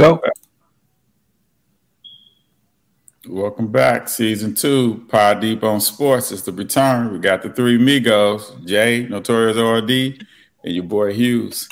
[0.00, 0.18] Go.
[3.28, 4.08] Welcome back.
[4.08, 6.32] Season two, Pod Deep on Sports.
[6.32, 7.12] It's the return.
[7.12, 10.26] We got the three Migos, Jay, Notorious RD,
[10.64, 11.68] and your boy Hughes.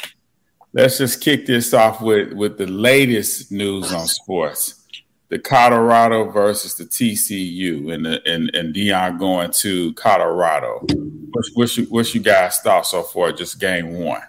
[0.74, 4.86] Let's just kick this off with, with the latest news on sports.
[5.30, 10.84] The Colorado versus the TCU and the, and, and Deion going to Colorado.
[11.30, 13.32] What's, what's, you, what's guys thought so far?
[13.32, 14.20] Just game one.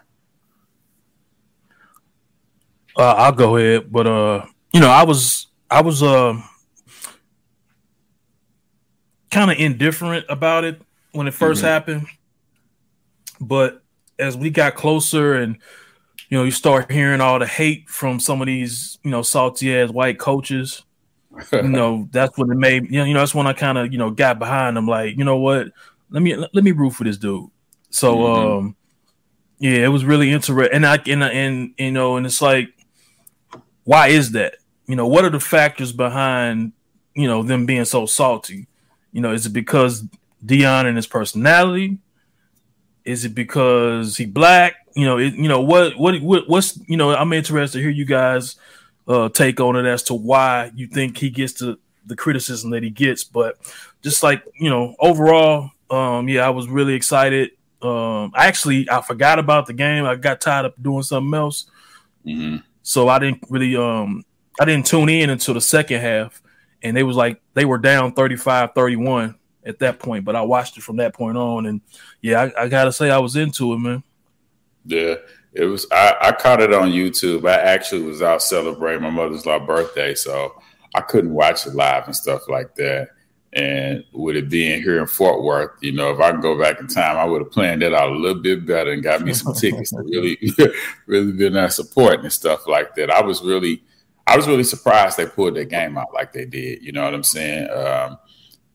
[2.97, 6.41] Uh, I'll go ahead, but uh, you know, I was I was uh
[9.31, 11.65] kind of indifferent about it when it 1st mm-hmm.
[11.65, 12.07] happened,
[13.39, 13.81] but
[14.17, 15.57] as we got closer and
[16.29, 19.75] you know you start hearing all the hate from some of these you know salty
[19.75, 20.83] ass white coaches,
[21.53, 23.91] you know that's when it made you know, you know that's when I kind of
[23.91, 25.67] you know got behind them like you know what
[26.09, 27.49] let me let me root for this dude.
[27.91, 28.51] So mm-hmm.
[28.51, 28.75] um
[29.59, 32.69] yeah, it was really interesting, and I and and you know, and it's like
[33.89, 34.57] why is that?
[34.85, 36.73] You know, what are the factors behind,
[37.15, 38.67] you know, them being so salty?
[39.11, 40.03] You know, is it because
[40.45, 41.97] Deion and his personality?
[43.03, 44.75] Is it because he black?
[44.95, 47.89] You know, it, you know what, what, what, what's, you know, I'm interested to hear
[47.89, 48.57] you guys
[49.07, 52.83] uh, take on it as to why you think he gets the the criticism that
[52.83, 53.23] he gets.
[53.23, 53.57] But
[54.03, 57.53] just like you know, overall, um, yeah, I was really excited.
[57.81, 60.05] Um, actually, I forgot about the game.
[60.05, 61.65] I got tied up doing something else.
[62.23, 62.57] Mm-hmm.
[62.83, 64.23] So I didn't really um
[64.59, 66.41] I didn't tune in until the second half
[66.81, 69.35] and they was like they were down 35-31
[69.65, 71.81] at that point, but I watched it from that point on and
[72.21, 74.03] yeah, I, I gotta say I was into it, man.
[74.85, 75.15] Yeah.
[75.53, 77.49] It was I, I caught it on YouTube.
[77.49, 80.61] I actually was out celebrating my mother's love birthday, so
[80.93, 83.09] I couldn't watch it live and stuff like that.
[83.53, 86.79] And with it being here in Fort Worth, you know, if I can go back
[86.79, 89.33] in time, I would have planned that out a little bit better and got me
[89.33, 90.37] some tickets to really,
[91.07, 93.09] really been there supporting and stuff like that.
[93.09, 93.81] I was really,
[94.27, 96.83] I was really surprised they pulled that game out like they did.
[96.83, 97.69] You know what I'm saying?
[97.71, 98.19] Um,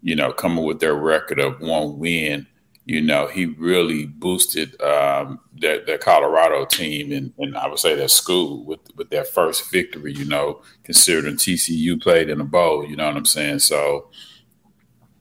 [0.02, 2.48] you know, coming with their record of one win,
[2.84, 7.94] you know, he really boosted um, their, their Colorado team and, and I would say
[7.94, 10.12] their school with with their first victory.
[10.12, 12.84] You know, considering TCU played in a bowl.
[12.84, 13.60] You know what I'm saying?
[13.60, 14.10] So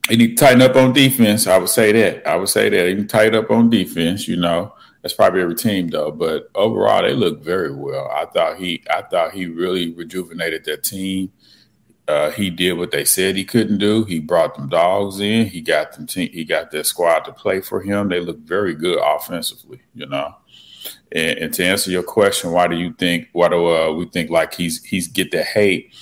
[0.08, 1.46] he need to tighten up on defense.
[1.46, 2.26] I would say that.
[2.26, 2.96] I would say that.
[2.96, 4.74] He tighten up on defense, you know.
[5.02, 6.10] That's probably every team though.
[6.10, 8.10] But overall they look very well.
[8.10, 11.30] I thought he I thought he really rejuvenated that team.
[12.06, 14.04] Uh, he did what they said he couldn't do.
[14.04, 15.46] He brought them dogs in.
[15.46, 18.08] He got them team, he got their squad to play for him.
[18.08, 20.34] They look very good offensively, you know.
[21.12, 24.30] And, and to answer your question, why do you think why do uh, we think
[24.30, 25.94] like he's he's get the hate?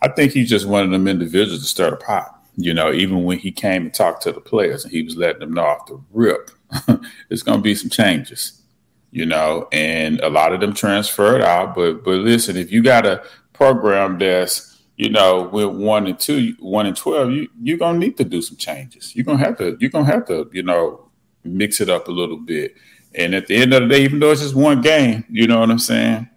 [0.00, 3.24] I think he's just one of them individuals to stir the pot you know, even
[3.24, 5.86] when he came and talked to the players and he was letting them know off
[5.86, 6.50] the rip,
[7.30, 8.62] it's going to be some changes,
[9.10, 11.74] you know, and a lot of them transferred out.
[11.74, 16.54] But but listen, if you got a program that's you know with one and two,
[16.60, 19.14] one and twelve, you you're gonna need to do some changes.
[19.16, 21.10] You're gonna have to you're gonna have to you know
[21.42, 22.74] mix it up a little bit.
[23.16, 25.60] And at the end of the day, even though it's just one game, you know
[25.60, 26.28] what I'm saying?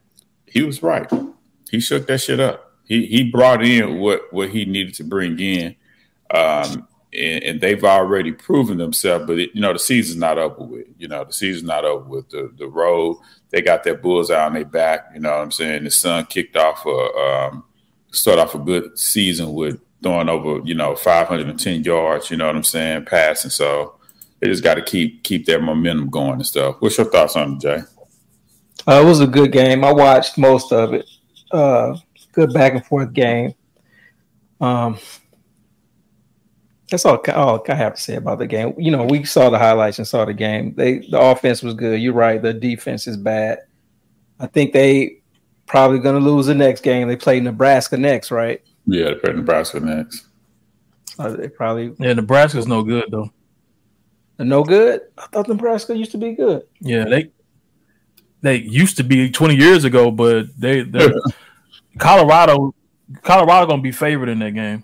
[0.45, 1.09] He was right.
[1.71, 2.71] He shook that shit up.
[2.85, 5.75] He he brought in what what he needed to bring in
[6.31, 9.25] um, and, and, they've already proven themselves.
[9.25, 10.87] But it, you know, the season's not over with.
[10.97, 12.29] You know, the season's not over with.
[12.29, 13.17] The the road
[13.49, 15.11] they got their bulls out on their back.
[15.13, 15.83] You know what I'm saying?
[15.83, 17.63] The Sun kicked off a um,
[18.11, 22.29] start off a good season with throwing over you know 510 yards.
[22.29, 23.05] You know what I'm saying?
[23.05, 23.51] Passing.
[23.51, 23.95] So
[24.39, 26.77] they just got to keep keep their momentum going and stuff.
[26.79, 27.79] What's your thoughts on it, Jay?
[28.87, 29.83] Uh, it was a good game.
[29.83, 31.05] I watched most of it.
[31.51, 31.97] Uh,
[32.31, 33.53] good back and forth game.
[34.59, 34.97] Um,
[36.89, 38.73] that's all, all I have to say about the game.
[38.77, 40.73] You know, we saw the highlights and saw the game.
[40.75, 42.01] They the offense was good.
[42.01, 42.41] You're right.
[42.41, 43.59] The defense is bad.
[44.39, 45.21] I think they
[45.65, 47.07] probably going to lose the next game.
[47.07, 48.61] They play Nebraska next, right?
[48.85, 50.27] Yeah, they play Nebraska next.
[51.19, 52.13] Uh, they probably yeah.
[52.13, 53.31] Nebraska's no good though.
[54.39, 55.01] no good.
[55.17, 56.63] I thought Nebraska used to be good.
[56.79, 57.31] Yeah, they
[58.41, 60.85] they used to be 20 years ago, but they
[61.97, 62.73] Colorado
[63.23, 64.83] Colorado gonna be favored in that game.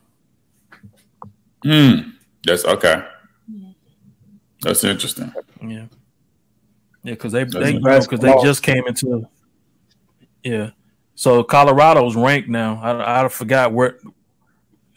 [1.63, 2.13] Mm,
[2.43, 3.03] that's okay.
[4.61, 5.33] That's interesting.
[5.61, 5.85] Yeah.
[7.03, 9.27] Yeah, because they they because you know, they just came into
[10.43, 10.69] yeah.
[11.15, 12.79] So Colorado's ranked now.
[12.81, 13.97] I I forgot where.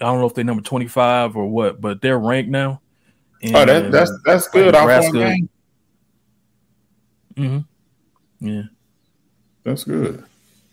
[0.00, 2.80] I don't know if they're number twenty five or what, but they're ranked now.
[3.42, 4.74] And, oh, that, that's that's good.
[4.74, 5.36] Nebraska.
[7.34, 8.46] Mm-hmm.
[8.46, 8.62] Yeah,
[9.64, 10.22] that's good.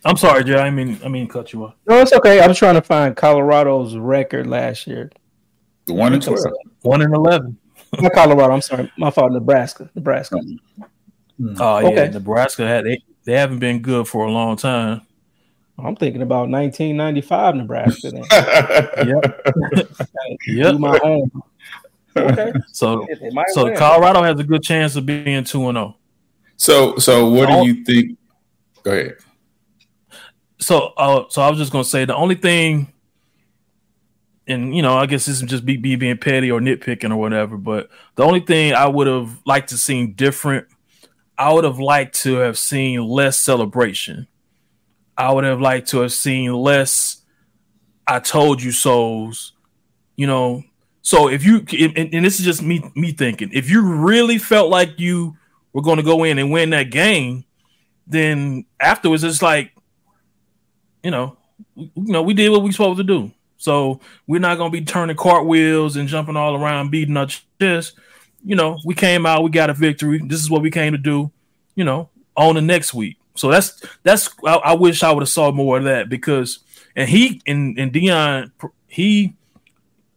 [0.04, 0.58] I'm sorry, Jay.
[0.58, 1.74] I mean, I mean, cut you off.
[1.86, 2.42] No, it's okay.
[2.42, 5.10] I'm trying to find Colorado's record last year.
[5.86, 6.44] The one and twelve.
[6.82, 7.58] One and eleven.
[8.00, 8.52] Not Colorado.
[8.54, 8.90] I'm sorry.
[8.96, 9.32] My fault.
[9.32, 9.90] Nebraska.
[9.94, 10.40] Nebraska.
[11.40, 11.56] Mm.
[11.58, 12.10] Oh yeah, okay.
[12.10, 15.02] Nebraska had they, they haven't been good for a long time.
[15.76, 18.10] I'm thinking about 1995 Nebraska.
[18.10, 18.24] Then.
[19.08, 20.38] yep.
[20.46, 20.78] yep.
[20.78, 21.30] my own.
[22.16, 22.52] Okay.
[22.72, 23.04] So,
[23.48, 23.76] so win.
[23.76, 25.96] Colorado has a good chance of being two and zero.
[25.96, 25.96] Oh.
[26.56, 28.16] So, so what do you think?
[28.84, 29.16] Go ahead.
[30.60, 32.92] So, uh, so I was just gonna say the only thing,
[34.46, 37.56] and you know, I guess this is just be being petty or nitpicking or whatever.
[37.56, 40.66] But the only thing I would have liked to see different,
[41.38, 44.28] I would have liked to have seen less celebration
[45.16, 47.22] I would have liked to have seen less
[48.06, 49.52] I told you so's,
[50.16, 50.64] you know.
[51.02, 54.70] So if you and, and, this is just me me thinking, if you really felt
[54.70, 55.36] like you
[55.72, 57.44] were going to go in and win that game,
[58.06, 59.72] then afterwards it's like,
[61.02, 61.36] you know,
[61.76, 63.30] you know, we did what we supposed to do.
[63.64, 67.28] So we're not to be turning cartwheels and jumping all around, beating our
[67.58, 67.98] chest.
[68.44, 70.20] You know, we came out, we got a victory.
[70.22, 71.32] This is what we came to do.
[71.74, 73.16] You know, on the next week.
[73.36, 76.58] So that's that's I, I wish I would have saw more of that because
[76.94, 78.52] and he and and Deion
[78.86, 79.32] he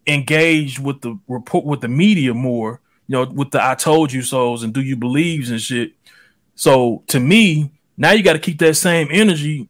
[0.06, 4.24] engaged with the report with the media more, you know, with the I told you
[4.24, 5.94] so's and do you believes and shit.
[6.56, 9.70] So to me, now you got to keep that same energy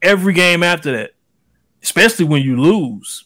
[0.00, 1.10] every game after that,
[1.82, 3.24] especially when you lose.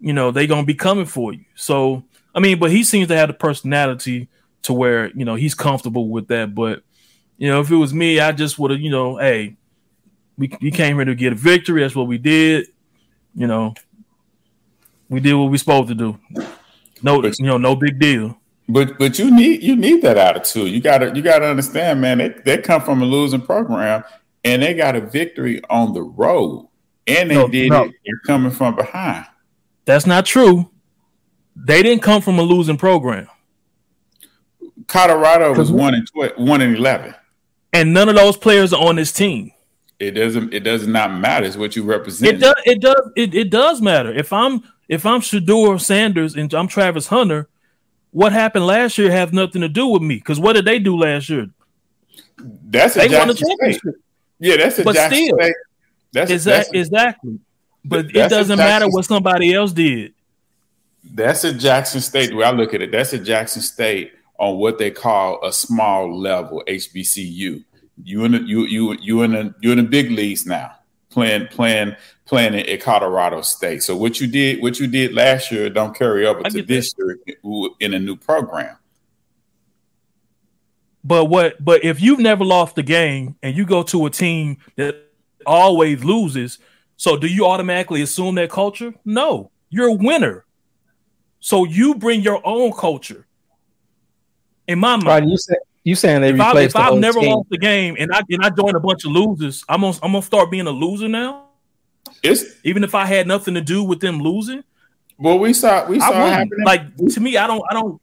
[0.00, 1.44] You know, they're gonna be coming for you.
[1.54, 4.28] So I mean, but he seems to have the personality
[4.62, 6.54] to where you know he's comfortable with that.
[6.54, 6.82] But
[7.38, 9.56] you know, if it was me, I just would have, you know, hey,
[10.38, 11.82] we, we came here to get a victory.
[11.82, 12.66] That's what we did.
[13.34, 13.74] You know,
[15.08, 16.18] we did what we supposed to do.
[17.02, 18.38] No, but, you know, no big deal.
[18.68, 20.72] But but you need you need that attitude.
[20.72, 22.18] You gotta you gotta understand, man.
[22.18, 24.02] They they come from a losing program
[24.44, 26.68] and they got a victory on the road.
[27.06, 27.84] And they no, did no.
[27.84, 29.26] it They're coming from behind.
[29.84, 30.70] That's not true.
[31.54, 33.28] They didn't come from a losing program.
[34.88, 37.14] Colorado was one and tw- one and eleven
[37.76, 39.52] and none of those players are on this team.
[39.98, 40.52] It doesn't.
[40.52, 41.46] It does not matter.
[41.46, 42.34] It's what you represent.
[42.34, 42.54] It does.
[42.64, 43.10] It does.
[43.16, 44.12] It, it does matter.
[44.12, 47.48] If I'm if I'm Shedeur Sanders and I'm Travis Hunter,
[48.10, 50.16] what happened last year has nothing to do with me.
[50.16, 51.48] Because what did they do last year?
[52.38, 53.80] That's a they won the championship.
[53.80, 53.94] State.
[54.38, 55.54] Yeah, that's a but still, State.
[56.16, 57.40] That's, exactly, that's exactly.
[57.84, 60.14] But it doesn't matter what somebody else did.
[61.04, 62.30] That's a Jackson State.
[62.30, 65.52] The way I look at it, that's a Jackson State on what they call a
[65.52, 67.62] small level HBCU.
[68.02, 70.72] You in the you you you in the you in the big leagues now,
[71.10, 73.82] playing playing playing at Colorado State.
[73.82, 77.18] So what you did what you did last year don't carry over to this that.
[77.44, 78.78] year in a new program.
[81.04, 81.62] But what?
[81.64, 85.05] But if you've never lost a game and you go to a team that
[85.46, 86.58] always loses,
[86.96, 88.94] so do you automatically assume that culture?
[89.04, 90.44] No, you're a winner.
[91.40, 93.26] So you bring your own culture
[94.66, 95.06] in my mind.
[95.06, 95.54] Right, you say
[95.84, 97.30] you saying they if, I, if I've never team.
[97.30, 100.12] lost the game and I and I join a bunch of losers, I'm gonna I'm
[100.12, 101.50] gonna start being a loser now.
[102.22, 104.64] It's even if I had nothing to do with them losing.
[105.18, 106.64] Well, we saw we saw happening.
[106.64, 108.00] Like to me, I don't I don't.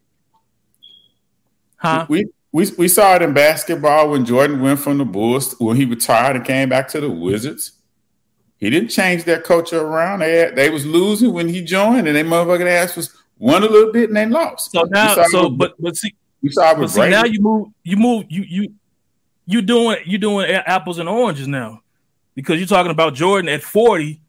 [1.78, 2.06] Huh?
[2.08, 5.86] We we we saw it in basketball when Jordan went from the Bulls when he
[5.86, 7.74] retired and came back to the Wizards.
[8.58, 10.20] He didn't change their culture around.
[10.20, 13.66] They had, they was losing when he joined, and they motherfucking ass was won a
[13.66, 14.72] little bit and they lost.
[14.72, 18.26] So now, so but but see, you saw but see, now you move, you move,
[18.30, 18.74] you you
[19.48, 21.82] you doing you doing apples and oranges now,
[22.36, 24.22] because you're talking about Jordan at 40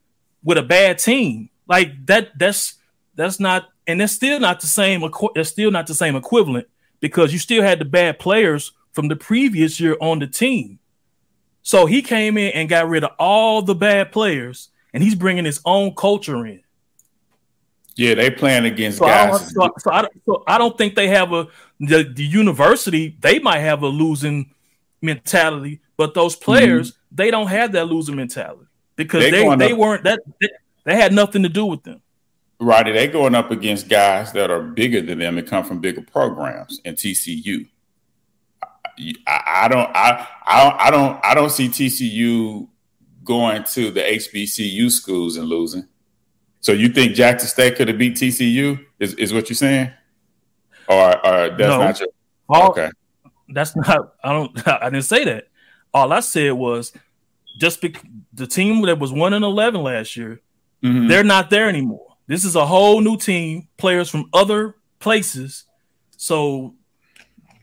[0.43, 2.38] with a bad team like that.
[2.38, 2.76] That's
[3.14, 5.04] that's not, and that's still not the same.
[5.37, 6.66] It's still not the same equivalent
[7.04, 10.78] because you still had the bad players from the previous year on the team.
[11.61, 15.44] So he came in and got rid of all the bad players, and he's bringing
[15.44, 16.62] his own culture in.
[17.94, 19.34] Yeah, they playing against so guys.
[19.34, 23.18] I so, so, I, so I don't think they have a the, the university.
[23.20, 24.54] They might have a losing
[25.02, 27.16] mentality, but those players mm-hmm.
[27.16, 28.64] they don't have that losing mentality
[28.96, 30.49] because they they, they weren't that they,
[30.84, 32.00] they, had nothing to do with them.
[32.61, 36.02] Right, they going up against guys that are bigger than them and come from bigger
[36.02, 37.68] programs and TCU.
[39.26, 42.68] I, I don't I, I I don't I don't see TCU
[43.25, 45.88] going to the HBCU schools and losing.
[46.61, 48.84] So you think Jackson State could have beat TCU?
[48.99, 49.90] Is, is what you're saying?
[50.88, 51.78] Or, or that's no.
[51.78, 52.08] not your
[52.49, 52.90] All, okay.
[53.49, 54.14] That's not.
[54.23, 54.68] I don't.
[54.82, 55.49] I didn't say that.
[55.92, 56.92] All I said was
[57.58, 57.84] just
[58.32, 60.40] the team that was one and eleven last year.
[60.82, 61.08] Mm-hmm.
[61.08, 62.13] They're not there anymore.
[62.26, 65.64] This is a whole new team, players from other places.
[66.16, 66.75] So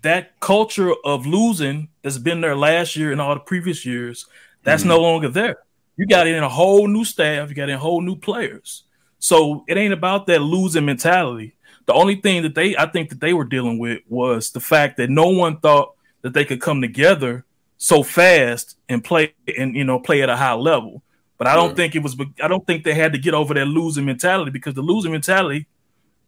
[0.03, 4.27] that culture of losing that's been there last year and all the previous years,
[4.63, 4.89] that's mm-hmm.
[4.89, 5.57] no longer there.
[5.97, 8.83] You got in a whole new staff, you got in whole new players.
[9.19, 11.53] So it ain't about that losing mentality.
[11.85, 14.97] The only thing that they I think that they were dealing with was the fact
[14.97, 17.45] that no one thought that they could come together
[17.77, 21.03] so fast and play and you know play at a high level.
[21.41, 21.75] But I don't yeah.
[21.75, 22.15] think it was.
[22.39, 25.65] I don't think they had to get over that losing mentality because the losing mentality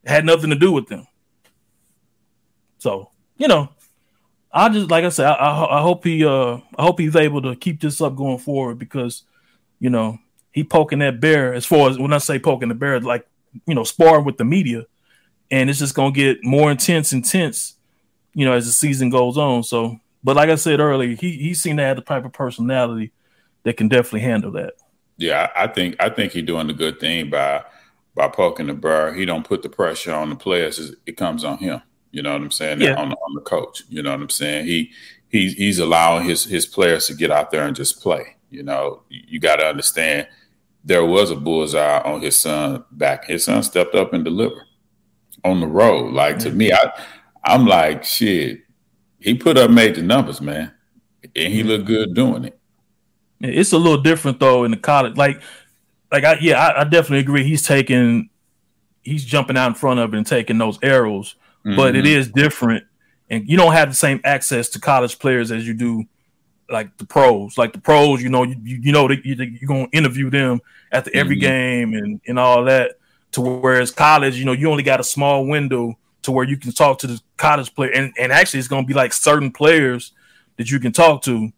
[0.03, 1.05] had nothing to do with them.
[2.79, 3.69] So you know,
[4.51, 7.43] I just like I said, I, I, I hope he uh I hope he's able
[7.43, 9.21] to keep this up going forward because
[9.79, 10.17] you know
[10.51, 13.27] he poking that bear as far as when I say poking the bear, like
[13.67, 14.87] you know sparring with the media,
[15.51, 17.75] and it's just gonna get more intense, intense,
[18.33, 19.61] you know, as the season goes on.
[19.61, 23.11] So, but like I said earlier, he he seemed to have the type of personality
[23.61, 24.73] that can definitely handle that.
[25.17, 27.63] Yeah, I think I think he's doing a good thing by
[28.15, 29.13] by poking the bear.
[29.13, 31.81] He don't put the pressure on the players; it comes on him.
[32.11, 32.81] You know what I'm saying?
[32.81, 32.93] Yeah.
[32.93, 33.83] On, on the coach.
[33.89, 34.65] You know what I'm saying?
[34.65, 34.91] He
[35.29, 38.37] he's he's allowing his his players to get out there and just play.
[38.49, 40.27] You know, you, you got to understand
[40.83, 43.25] there was a bullseye on his son back.
[43.25, 44.63] His son stepped up and delivered
[45.43, 46.13] on the road.
[46.13, 46.91] Like to me, I
[47.43, 48.61] I'm like shit.
[49.19, 50.71] He put up major numbers, man,
[51.35, 52.59] and he looked good doing it.
[53.43, 55.17] It's a little different though in the college.
[55.17, 55.41] Like,
[56.11, 57.43] like I yeah, I, I definitely agree.
[57.43, 58.29] He's taking,
[59.01, 61.35] he's jumping out in front of it and taking those arrows
[61.65, 61.75] mm-hmm.
[61.75, 62.39] but it mm-hmm.
[62.39, 62.85] different,
[63.29, 66.05] and you don't have the same access to college players as you do
[66.69, 67.57] like the pros.
[67.57, 71.11] Like the pros, you know, you, you know that you, are gonna interview them after
[71.13, 71.41] every mm-hmm.
[71.41, 72.93] game and and all that.
[73.33, 76.71] To whereas college, you know, you only got a small window to where you can
[76.71, 80.11] talk to the college player, and and actually, it's gonna be like certain players
[80.57, 81.51] that you can talk to.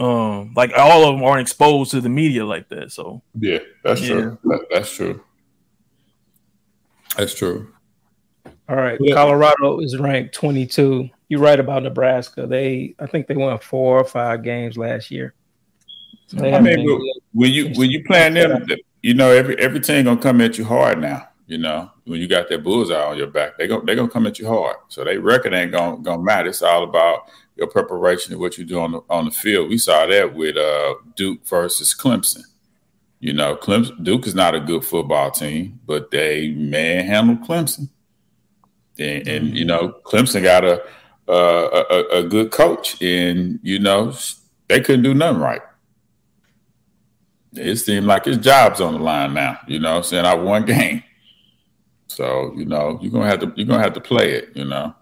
[0.00, 2.90] Um, like all of them aren't exposed to the media like that.
[2.90, 4.08] So yeah, that's yeah.
[4.08, 4.38] true.
[4.44, 5.22] That, that's true.
[7.18, 7.72] That's true.
[8.66, 9.14] All right, yeah.
[9.14, 11.10] Colorado is ranked 22.
[11.28, 12.46] You're right about Nebraska.
[12.46, 15.34] They, I think they won four or five games last year.
[16.28, 16.86] So I mean,
[17.32, 18.64] when you when you playing them,
[19.02, 21.28] you know every every team gonna come at you hard now.
[21.46, 24.28] You know when you got that bullseye on your back, they go they gonna come
[24.28, 24.76] at you hard.
[24.88, 26.50] So they record ain't gonna gonna matter.
[26.50, 27.28] It's all about
[27.60, 29.68] your preparation and what you do on the on the field.
[29.68, 32.42] We saw that with uh, Duke versus Clemson.
[33.20, 37.90] You know, Clemson Duke is not a good football team, but they manhandled Clemson.
[38.98, 40.82] And, and you know, Clemson got a,
[41.28, 44.14] a, a good coach, and you know
[44.68, 45.62] they couldn't do nothing right.
[47.52, 49.58] It seemed like his job's on the line now.
[49.68, 51.02] You know, saying I won game,
[52.06, 54.48] so you know you're gonna have to you're gonna have to play it.
[54.54, 54.94] You know,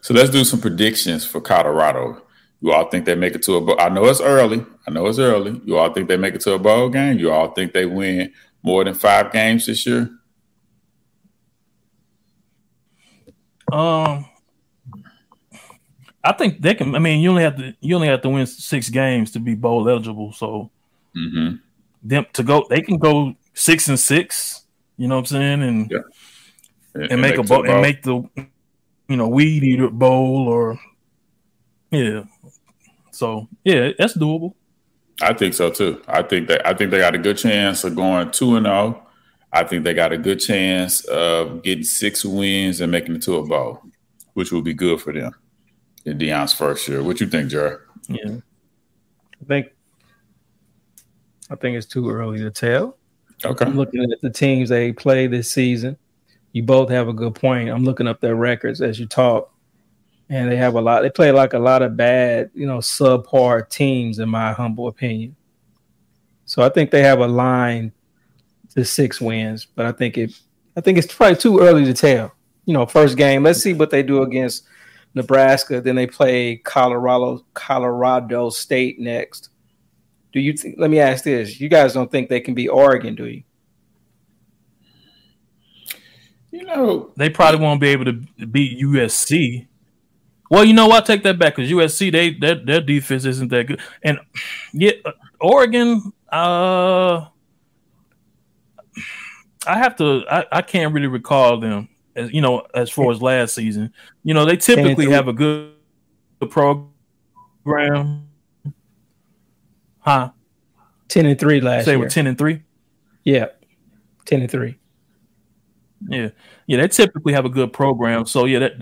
[0.00, 2.22] so let's do some predictions for Colorado.
[2.60, 3.80] You all think they make it to a bowl?
[3.80, 4.64] I know it's early.
[4.86, 5.60] I know it's early.
[5.64, 7.18] You all think they make it to a bowl game?
[7.18, 10.10] You all think they win more than five games this year?
[13.72, 14.26] Um,
[16.24, 16.94] I think they can.
[16.94, 19.54] I mean, you only have to you only have to win six games to be
[19.54, 20.32] bowl eligible.
[20.32, 20.70] So
[21.16, 21.56] mm-hmm.
[22.02, 24.64] them to go, they can go six and six.
[24.96, 25.62] You know what I'm saying?
[25.62, 25.98] And yeah.
[26.94, 28.28] and, and, make, make a bowl and make the
[29.08, 30.78] you know weed eater bowl or
[31.90, 32.24] yeah.
[33.10, 34.54] So yeah, that's doable.
[35.20, 36.02] I think so too.
[36.06, 39.02] I think that I think they got a good chance of going two and zero
[39.02, 39.08] oh
[39.52, 43.36] I think they got a good chance of getting six wins and making it to
[43.36, 43.82] a bowl,
[44.34, 45.34] which will be good for them
[46.04, 47.02] in Deion's first year.
[47.02, 47.80] What you think, Jared?
[48.08, 48.36] Yeah,
[49.40, 49.68] I think
[51.50, 52.98] I think it's too early to tell.
[53.44, 55.96] Okay, I'm looking at the teams they play this season.
[56.52, 57.68] You both have a good point.
[57.68, 59.52] I'm looking up their records as you talk,
[60.28, 61.02] and they have a lot.
[61.02, 65.36] They play like a lot of bad, you know, subpar teams, in my humble opinion.
[66.46, 67.92] So I think they have a line
[68.74, 70.32] to six wins, but I think it
[70.76, 72.32] I think it's probably too early to tell.
[72.64, 73.42] You know, first game.
[73.42, 74.64] Let's see what they do against
[75.14, 75.80] Nebraska.
[75.80, 79.50] Then they play Colorado Colorado State next.
[80.32, 80.76] Do you think?
[80.78, 83.42] Let me ask this: You guys don't think they can be Oregon, do you?
[86.50, 88.12] You know, they probably won't be able to
[88.46, 89.66] beat USC.
[90.50, 91.04] Well, you know what?
[91.04, 94.18] Take that back because USC they their, their defense isn't that good, and
[94.72, 94.92] yeah,
[95.40, 96.12] Oregon.
[96.32, 97.26] Uh,
[99.66, 100.24] I have to.
[100.30, 103.92] I, I can't really recall them as you know as far as last season.
[104.24, 105.74] You know, they typically have a good,
[106.40, 108.28] good program.
[110.00, 110.30] Huh?
[111.08, 111.98] Ten and three last Say year.
[111.98, 112.62] with ten and three.
[113.24, 113.46] Yeah,
[114.24, 114.78] ten and three.
[116.06, 116.30] Yeah,
[116.66, 118.26] yeah, they typically have a good program.
[118.26, 118.72] So yeah, that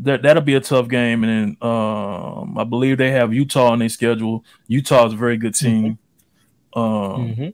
[0.00, 1.24] that that'll be a tough game.
[1.24, 4.44] And then um, I believe they have Utah on their schedule.
[4.66, 5.98] Utah is a very good team.
[6.74, 6.80] Mm-hmm.
[6.80, 7.48] Um, mm-hmm.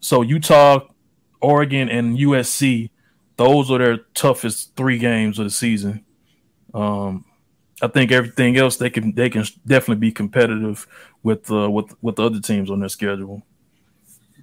[0.00, 0.80] So Utah
[1.40, 2.90] Oregon and USC,
[3.36, 6.04] those are their toughest three games of the season.
[6.74, 7.24] Um,
[7.82, 10.86] I think everything else they can they can definitely be competitive
[11.22, 13.42] with uh, with with the other teams on their schedule.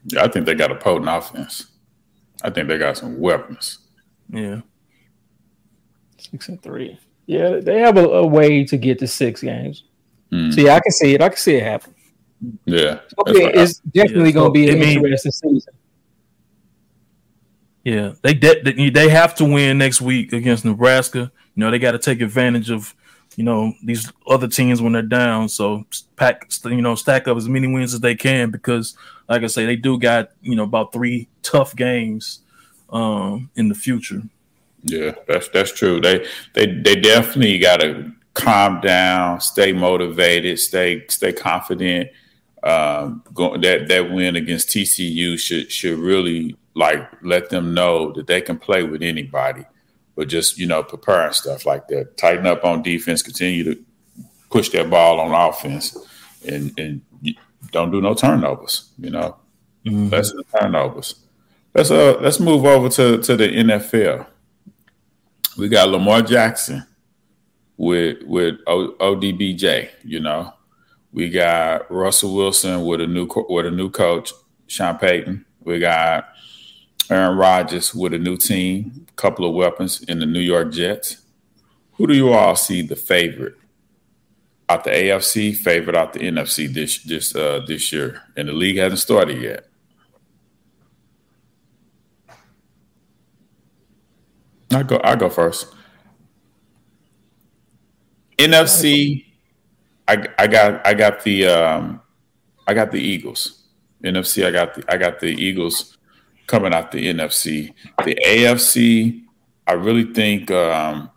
[0.05, 1.67] Yeah, I think they got a potent offense.
[2.43, 3.79] I think they got some weapons.
[4.29, 4.61] Yeah,
[6.17, 6.99] six and three.
[7.25, 9.83] Yeah, they have a, a way to get to six games.
[10.31, 10.55] Mm.
[10.57, 11.21] yeah, I can see it.
[11.21, 11.93] I can see it happen.
[12.65, 14.31] Yeah, okay, it's definitely yeah.
[14.31, 15.73] going to be an interesting season.
[17.83, 21.31] Yeah, they de- they have to win next week against Nebraska.
[21.55, 22.95] You know, they got to take advantage of
[23.35, 25.49] you know these other teams when they're down.
[25.49, 29.47] So pack, you know, stack up as many wins as they can because, like I
[29.47, 32.39] say, they do got you know about three tough games
[32.93, 34.21] um, in the future.
[34.83, 35.99] Yeah, that's that's true.
[35.99, 42.09] They they they definitely got to calm down, stay motivated, stay stay confident.
[42.63, 48.27] Um, go, that that win against TCU should should really like let them know that
[48.27, 49.65] they can play with anybody,
[50.15, 52.17] but just you know prepare and stuff like that.
[52.17, 53.83] Tighten up on defense, continue to
[54.49, 55.97] push that ball on offense,
[56.45, 57.01] and and
[57.71, 58.91] don't do no turnovers.
[58.97, 59.37] You know,
[59.85, 60.09] mm-hmm.
[60.09, 61.22] less the turnovers.
[61.73, 64.27] Let's uh let's move over to to the NFL
[65.57, 66.85] we got Lamar Jackson
[67.77, 69.89] with with o, ODBJ.
[70.03, 70.53] You know,
[71.11, 74.33] we got Russell Wilson with a new with a new coach,
[74.67, 75.45] Sean Payton.
[75.61, 76.29] We got
[77.09, 81.21] Aaron Rodgers with a new team, a couple of weapons in the New York Jets.
[81.93, 83.55] Who do you all see the favorite
[84.67, 88.23] out the AFC, favorite out the NFC this this uh, this year?
[88.35, 89.67] And the league hasn't started yet.
[94.75, 94.99] I go.
[95.03, 95.73] I go first.
[98.37, 99.25] NFC.
[100.07, 102.01] I I got I got the um,
[102.67, 103.63] I got the Eagles.
[104.03, 104.45] NFC.
[104.45, 105.97] I got the I got the Eagles
[106.47, 107.73] coming out the NFC.
[108.03, 109.23] The AFC.
[109.65, 111.09] I really think um,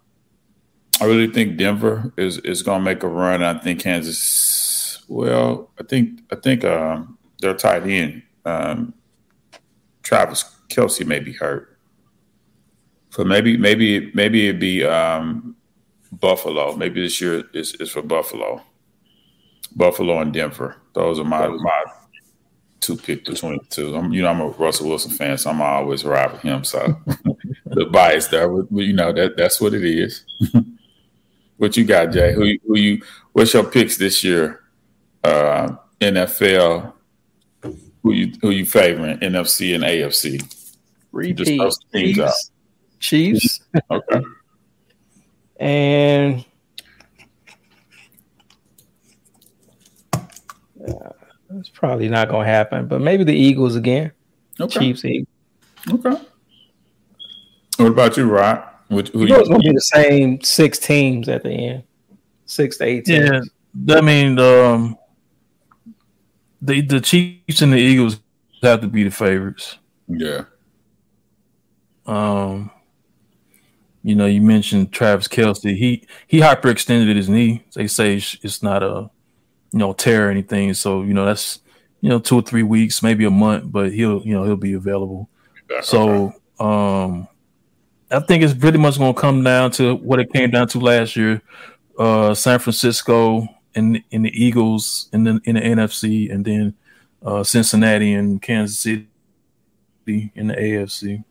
[1.01, 3.43] I really think Denver is is going to make a run.
[3.43, 5.05] I think Kansas.
[5.09, 8.23] Well, I think I think um, they're tied in.
[8.45, 8.95] Um,
[10.03, 11.76] Travis Kelce may be hurt.
[13.17, 15.57] So maybe maybe maybe it'd be um,
[16.13, 16.77] Buffalo.
[16.77, 18.61] Maybe this year is, is for Buffalo.
[19.75, 20.77] Buffalo and Denver.
[20.93, 21.85] Those are my my
[22.81, 23.97] two pick between the two.
[23.97, 26.63] I'm, you know, I'm a Russell Wilson fan, so I'm always ride with him.
[26.63, 26.95] So
[27.65, 30.23] the bias there, but you know that that's what it is.
[31.57, 32.35] what you got, Jay?
[32.35, 33.03] Who who you?
[33.33, 34.61] What's your picks this year?
[35.25, 36.93] Uh, NFL.
[37.63, 39.21] Who you who you favoring?
[39.21, 40.43] NFC and AFC.
[41.13, 41.57] Repeat.
[41.57, 42.35] Just teams out.
[43.07, 43.61] Chiefs.
[43.91, 44.23] okay.
[45.59, 46.45] And
[50.15, 51.11] uh,
[51.55, 54.13] it's probably not going to happen, but maybe the Eagles again.
[54.61, 54.81] Okay.
[54.81, 55.29] Chiefs, Eagles.
[55.91, 56.21] Okay.
[57.77, 58.63] What about you, Rod?
[58.89, 61.85] Which, who it's going to be the same six teams at the end,
[62.47, 63.05] six to eight.
[63.05, 63.51] Teams.
[63.85, 64.97] Yeah, I mean, um,
[66.63, 68.21] the the Chiefs and the Eagles
[68.63, 69.79] have to be the favorites.
[70.09, 70.45] Yeah.
[72.07, 72.71] Um,
[74.07, 75.77] you know, you mentioned Travis Kelce.
[75.77, 77.65] He he hyperextended his knee.
[77.75, 79.11] They say it's not a
[79.73, 80.75] you know tear or anything.
[80.75, 81.59] So you know that's
[82.01, 84.75] you know two or three weeks, maybe a month, but he'll you know he'll be
[84.75, 85.29] available.
[85.83, 87.27] so um,
[88.09, 90.79] I think it's pretty much going to come down to what it came down to
[90.79, 91.43] last year.
[91.99, 96.75] Uh, San Francisco and in the Eagles and then in the NFC, and then
[97.25, 99.09] uh, Cincinnati and Kansas City
[100.07, 101.25] in the AFC.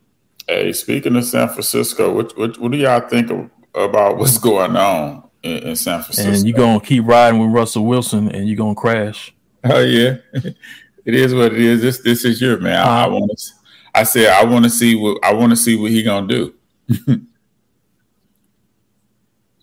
[0.48, 4.76] Hey, speaking of San Francisco, what what, what do y'all think of, about what's going
[4.76, 6.32] on in, in San Francisco?
[6.32, 9.32] And you're gonna keep riding with Russell Wilson, and you're gonna crash.
[9.68, 11.82] Oh yeah, it is what it is.
[11.82, 12.78] This this is your man.
[12.78, 13.52] I, I want to.
[13.96, 16.54] I said I want to see what I want to see what he gonna do.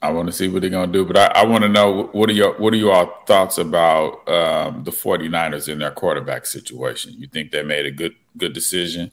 [0.02, 2.28] I want to see what they're gonna do, but I, I want to know what
[2.28, 7.14] are your what are your thoughts about um, the 49ers in their quarterback situation?
[7.16, 9.12] You think they made a good good decision?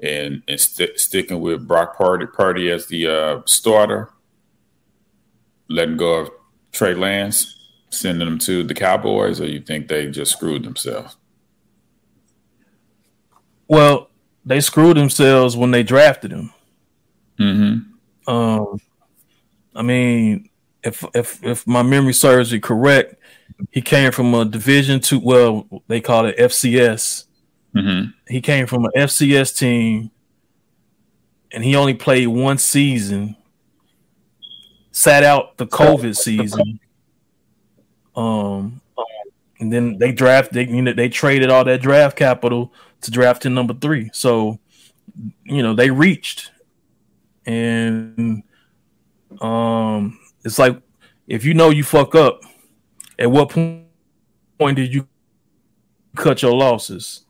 [0.00, 4.10] And and st- sticking with Brock Party Purdy as the uh, starter,
[5.68, 6.30] letting go of
[6.72, 7.58] Trey Lance,
[7.90, 11.16] sending them to the Cowboys, or you think they just screwed themselves?
[13.66, 14.10] Well,
[14.44, 16.52] they screwed themselves when they drafted him.
[17.38, 18.32] Mm-hmm.
[18.32, 18.80] Um,
[19.74, 20.48] I mean,
[20.82, 23.16] if if if my memory serves me correct,
[23.70, 25.20] he came from a Division two.
[25.20, 27.24] Well, they call it FCS
[27.74, 28.10] Mm-hmm.
[28.28, 30.10] He came from an FCS team,
[31.52, 33.36] and he only played one season.
[34.90, 36.80] Sat out the COVID season.
[38.16, 38.80] Um,
[39.60, 40.52] and then they draft.
[40.52, 44.10] They you know they traded all that draft capital to draft him number three.
[44.12, 44.58] So,
[45.44, 46.50] you know they reached,
[47.46, 48.42] and
[49.40, 50.80] um, it's like
[51.26, 52.40] if you know you fuck up,
[53.18, 55.06] at what point did you
[56.16, 57.24] cut your losses?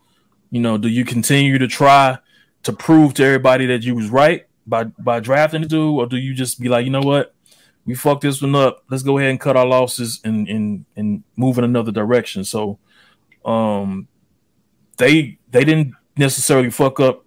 [0.50, 2.18] You know, do you continue to try
[2.62, 6.16] to prove to everybody that you was right by by drafting the dude, or do
[6.16, 7.34] you just be like, you know what,
[7.84, 8.84] we fucked this one up.
[8.90, 12.44] Let's go ahead and cut our losses and and and move in another direction.
[12.44, 12.78] So,
[13.44, 14.08] um,
[14.96, 17.26] they they didn't necessarily fuck up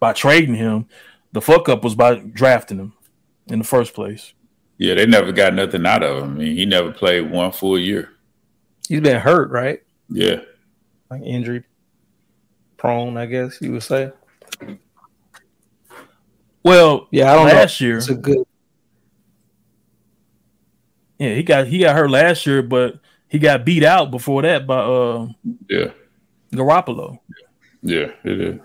[0.00, 0.86] by trading him.
[1.32, 2.92] The fuck up was by drafting him
[3.46, 4.34] in the first place.
[4.78, 6.30] Yeah, they never got nothing out of him.
[6.32, 8.10] I mean, he never played one full year.
[8.88, 9.82] He's been hurt, right?
[10.08, 10.40] Yeah,
[11.10, 11.64] like injury
[12.82, 14.10] prone, I guess you would say.
[16.64, 17.86] Well, yeah, I don't last know.
[17.86, 18.44] year it's a good.
[21.18, 24.66] Yeah, he got he got hurt last year, but he got beat out before that
[24.66, 25.28] by uh
[25.70, 25.92] yeah
[26.52, 27.20] Garoppolo.
[27.82, 28.60] Yeah, it is.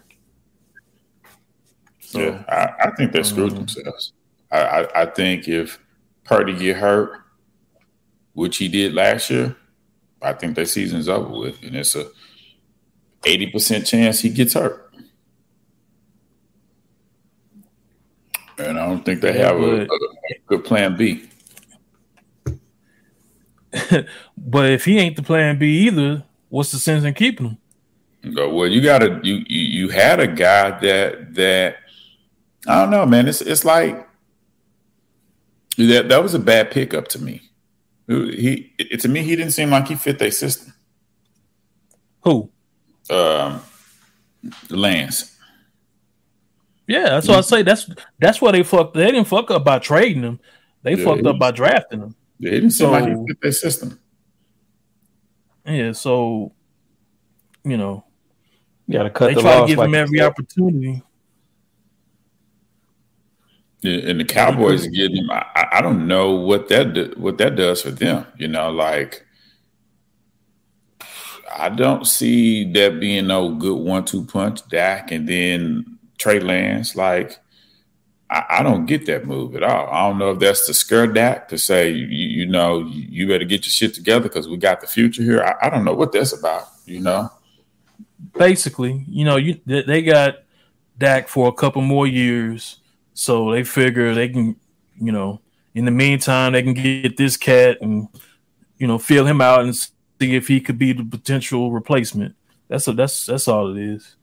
[2.00, 4.14] So, yeah, I, I, think they screwed um, themselves.
[4.50, 5.78] I, I, I think if
[6.24, 7.12] Purdy get hurt,
[8.34, 9.56] which he did last year,
[10.22, 12.08] I think their season's over with, and it's a
[13.28, 14.84] eighty percent chance he gets hurt.
[18.58, 19.88] And I don't think they have a, a,
[20.48, 21.30] good plan B.
[24.38, 27.58] but if he ain't the plan B either, what's the sense in keeping him?
[28.34, 28.68] Well.
[28.68, 31.78] You got to you, you you had a guy that that
[32.68, 33.28] I don't know, man.
[33.28, 34.08] It's it's like
[35.78, 37.42] that that was a bad pickup to me.
[38.08, 40.74] He it, to me he didn't seem like he fit their system.
[42.22, 42.50] Who?
[43.10, 43.62] Um,
[44.70, 45.38] Lance.
[46.88, 47.64] Yeah, that's what I say.
[47.64, 48.94] That's that's why they fucked.
[48.94, 50.40] They didn't fuck up by trading him.
[50.84, 52.16] They yeah, fucked up by drafting him.
[52.40, 54.00] They didn't seem so, like he fit their system.
[55.66, 56.54] Yeah, so
[57.66, 58.06] you know,
[58.88, 59.28] you got to cut.
[59.28, 61.04] They the try to give like him every opportunity.
[63.82, 65.30] Yeah, and the Cowboys are getting him.
[65.30, 68.26] I, I don't know what that do, what that does for them.
[68.38, 69.26] You know, like
[71.56, 76.96] I don't see that being no good one-two punch, Dak, and then Trey Lance.
[76.96, 77.40] Like
[78.30, 79.88] I, I, don't get that move at all.
[79.88, 83.46] I don't know if that's to scare Dak to say, you, you know, you better
[83.46, 85.44] get your shit together because we got the future here.
[85.44, 87.32] I, I, don't know what that's about, you know.
[88.38, 90.40] Basically, you know, you they got
[90.98, 92.80] Dak for a couple more years,
[93.14, 94.56] so they figure they can,
[95.00, 95.40] you know,
[95.76, 98.08] in the meantime they can get this cat and
[98.80, 102.36] you know feel him out and see if he could be the potential replacement.
[102.68, 104.16] That's a, that's that's all it is.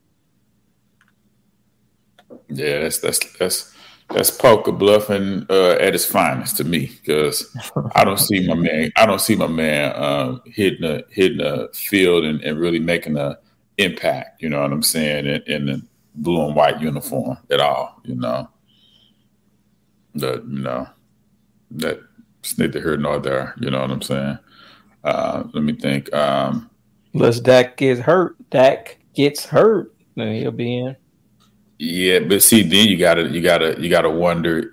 [2.49, 3.75] Yeah, that's that's that's
[4.09, 7.55] that's poker bluffing uh, at its finest to me because
[7.95, 8.91] I don't see my man.
[8.95, 13.17] I don't see my man um, hitting a hitting a field and, and, really making
[13.17, 13.37] a
[13.77, 14.43] impact.
[14.43, 15.25] You know what I'm saying?
[15.25, 15.81] In, in the
[16.15, 17.99] blue and white uniform at all.
[18.03, 18.47] You know,
[20.15, 20.87] that you know
[21.71, 21.99] that
[22.57, 23.55] neither here nor there.
[23.59, 24.37] You know what I'm saying?
[25.05, 26.11] Uh, let me think.
[26.13, 26.69] Um,
[27.13, 30.97] Unless Dak gets hurt, Dak gets hurt, then he'll be in.
[31.77, 34.71] Yeah, but see, then you gotta you gotta you gotta wonder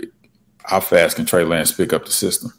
[0.64, 2.53] how fast can Trey Lance pick up the system.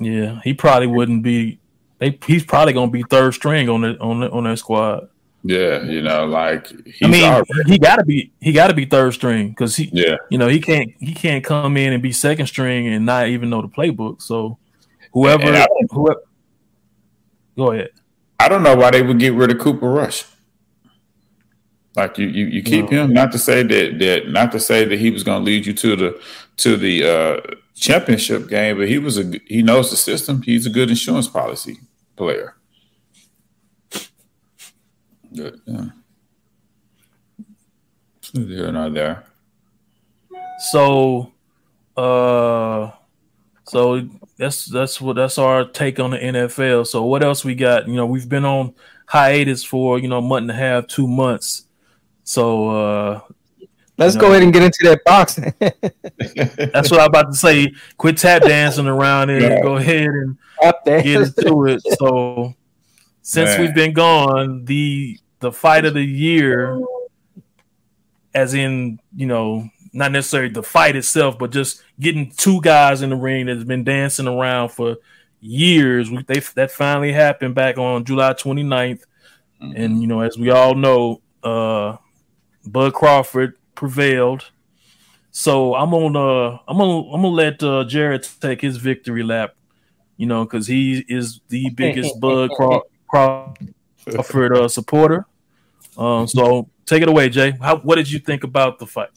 [0.00, 1.60] Yeah, he probably wouldn't be.
[1.98, 5.08] They, he's probably gonna be third string on the on the, on that squad.
[5.44, 9.50] Yeah, you know, like I mean, already, he gotta be he gotta be third string
[9.50, 12.88] because he, yeah, you know, he can't he can't come in and be second string
[12.88, 14.22] and not even know the playbook.
[14.22, 14.58] So
[15.12, 16.22] whoever, whoever,
[17.56, 17.90] go ahead.
[18.38, 20.24] I don't know why they would get rid of Cooper Rush.
[21.94, 23.12] Like you, you, you keep him.
[23.12, 25.74] Not to say that that not to say that he was going to lead you
[25.74, 26.22] to the
[26.56, 30.42] to the uh, championship game, but he was a he knows the system.
[30.42, 31.80] He's a good insurance policy
[32.16, 32.56] player.
[35.34, 35.84] Good, yeah.
[38.32, 39.24] Here not there.
[40.70, 41.32] So,
[41.96, 42.90] uh,
[43.64, 44.08] so
[44.42, 46.88] that's that's what that's our take on the NFL.
[46.88, 47.86] So what else we got?
[47.86, 48.74] You know, we've been on
[49.06, 51.66] hiatus for you know a month and a half, two months.
[52.24, 53.20] So uh
[53.98, 55.54] let's go know, ahead and get into that boxing.
[56.72, 57.72] that's what I'm about to say.
[57.98, 59.42] Quit tap dancing around it.
[59.42, 59.62] yeah.
[59.62, 60.36] go ahead and
[60.84, 61.80] get into it.
[61.98, 62.54] So
[63.22, 63.60] since Man.
[63.60, 66.80] we've been gone, the the fight of the year,
[68.34, 73.10] as in, you know, not necessarily the fight itself, but just getting two guys in
[73.10, 74.96] the ring that's been dancing around for
[75.40, 76.10] years.
[76.26, 79.02] They that finally happened back on July 29th.
[79.62, 79.72] Mm-hmm.
[79.76, 81.96] And you know, as we all know, uh
[82.64, 84.50] Bud Crawford prevailed.
[85.30, 89.54] So I'm gonna I'm gonna I'm gonna let uh, Jared take his victory lap,
[90.16, 95.26] you know, because he is the biggest Bud Craw- Crawford uh, supporter.
[95.96, 97.52] Um, so take it away, Jay.
[97.60, 99.10] How, what did you think about the fight?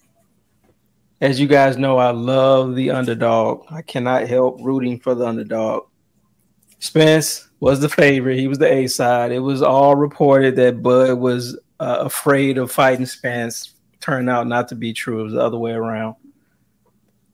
[1.22, 3.66] As you guys know, I love the underdog.
[3.70, 5.88] I cannot help rooting for the underdog.
[6.80, 8.38] Spence was the favorite.
[8.38, 9.32] He was the A side.
[9.32, 14.68] It was all reported that Bud was uh, afraid of fighting Spence turned out not
[14.70, 15.22] to be true.
[15.22, 16.16] It was the other way around.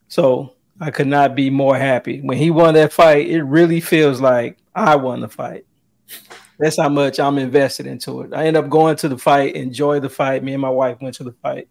[0.07, 2.21] So I could not be more happy.
[2.21, 5.65] When he won that fight, it really feels like I won the fight.
[6.59, 8.33] That's how much I'm invested into it.
[8.33, 10.43] I end up going to the fight, enjoy the fight.
[10.43, 11.67] Me and my wife went to the fight.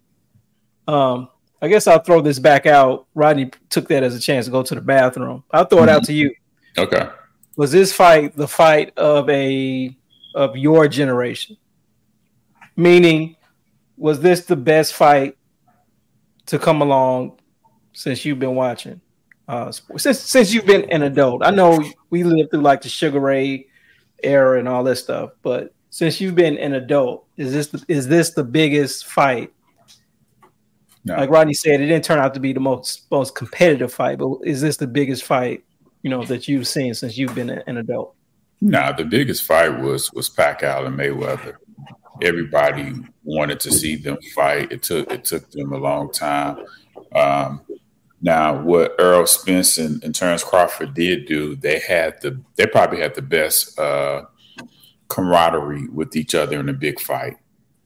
[0.88, 1.28] Um,
[1.62, 3.06] I guess I'll throw this back out.
[3.14, 5.44] Rodney took that as a chance to go to the bathroom.
[5.50, 5.90] I'll throw it mm-hmm.
[5.90, 6.34] out to you.
[6.78, 7.08] Okay.
[7.56, 9.94] Was this fight the fight of a
[10.34, 11.56] of your generation?
[12.76, 13.36] Meaning,
[13.96, 15.36] was this the best fight
[16.46, 17.38] to come along
[17.92, 19.00] since you've been watching?
[19.46, 23.20] Uh, since since you've been an adult, I know we lived through like the Sugar
[23.20, 23.66] Ray
[24.22, 28.06] era and all this stuff, but since you've been an adult, is this the, is
[28.06, 29.52] this the biggest fight
[31.04, 31.16] no.
[31.16, 34.38] Like Rodney said, it didn't turn out to be the most most competitive fight, but
[34.44, 35.64] is this the biggest fight
[36.02, 38.14] you know that you've seen since you've been an adult?
[38.60, 41.56] Nah, the biggest fight was was Pacquiao and Mayweather.
[42.22, 42.92] Everybody
[43.24, 44.72] wanted to see them fight.
[44.72, 46.58] It took it took them a long time.
[47.14, 47.62] Um,
[48.22, 53.00] now, what Errol Spence and, and Terrence Crawford did do, they had the they probably
[53.00, 54.24] had the best uh,
[55.08, 57.38] camaraderie with each other in a big fight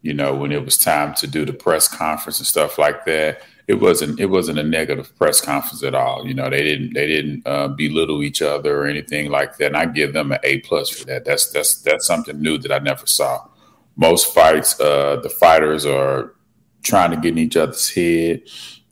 [0.04, 3.40] you know, when it was time to do the press conference and stuff like that,
[3.66, 6.26] it wasn't it wasn't a negative press conference at all.
[6.26, 9.68] You know, they didn't they didn't uh, belittle each other or anything like that.
[9.68, 11.24] And I give them an A plus for that.
[11.24, 13.48] That's that's that's something new that I never saw.
[13.96, 16.34] Most fights, uh, the fighters are
[16.82, 18.42] trying to get in each other's head.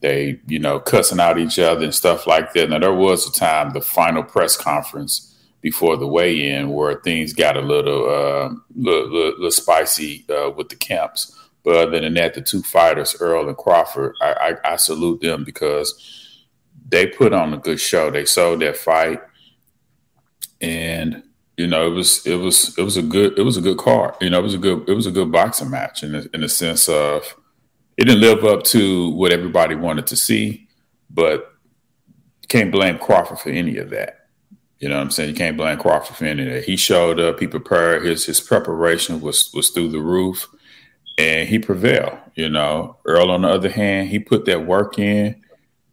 [0.00, 2.70] They, you know, cussing out each other and stuff like that.
[2.70, 5.31] Now there was a time, the final press conference
[5.62, 10.68] before the weigh-in where things got a little uh, little, little, little, spicy uh, with
[10.68, 11.38] the camps.
[11.64, 15.44] But other than that, the two fighters, Errol and Crawford, I, I, I, salute them
[15.44, 16.44] because
[16.88, 18.10] they put on a good show.
[18.10, 19.20] They sold that fight,
[20.60, 21.22] and
[21.56, 24.16] you know it was it was it was a good it was a good card.
[24.20, 26.48] You know it was a good it was a good boxing match in in the
[26.48, 27.36] sense of
[27.96, 30.66] it didn't live up to what everybody wanted to see,
[31.08, 31.52] but
[32.48, 34.21] can't blame Crawford for any of that.
[34.82, 35.28] You know what I'm saying?
[35.28, 36.64] You can't blame Crawford for any of that.
[36.64, 40.48] He showed up, he prepared, his his preparation was was through the roof
[41.16, 42.18] and he prevailed.
[42.34, 45.40] You know, Errol on the other hand, he put that work in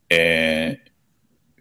[0.10, 0.80] and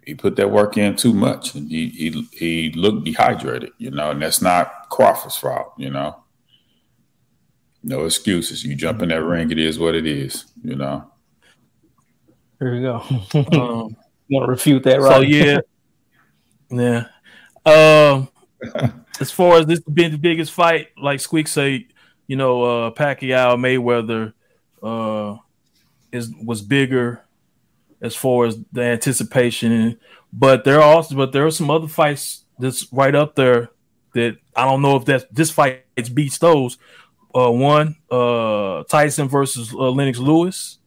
[0.03, 4.09] he put that work in too much and he he he looked dehydrated, you know,
[4.09, 6.23] and that's not Crawford's fault, you know.
[7.83, 8.63] No excuses.
[8.63, 11.11] You jump in that ring, it is what it is, you know.
[12.57, 12.95] There you go.
[13.35, 13.95] um,
[14.31, 15.13] want to refute that, right?
[15.13, 15.59] So yeah,
[16.71, 17.05] yeah.
[17.69, 18.29] Um,
[19.19, 21.85] as far as this being the biggest fight, like Squeak said,
[22.27, 24.33] you know, uh, Pacquiao Mayweather
[24.83, 25.37] uh,
[26.11, 27.23] is was bigger
[28.01, 29.99] as far as the anticipation.
[30.31, 33.69] But there are also, but there are some other fights that's right up there
[34.13, 36.77] that I don't know if that this fight beats those.
[37.33, 40.79] Uh, one, uh, Tyson versus uh, Lennox Lewis.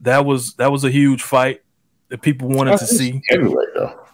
[0.00, 1.62] That was that was a huge fight
[2.08, 3.22] that people wanted to see.
[3.28, 4.05] Heavyweight though.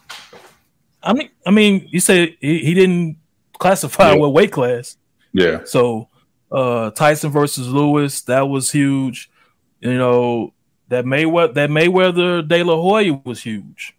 [1.02, 3.16] I mean, I mean, you say he, he didn't
[3.58, 4.16] classify yeah.
[4.16, 4.96] what weight class.
[5.32, 5.62] Yeah.
[5.64, 6.08] So
[6.50, 9.30] uh Tyson versus Lewis, that was huge.
[9.80, 10.52] You know,
[10.88, 13.94] that Mayweather that Mayweather De La Hoya was huge.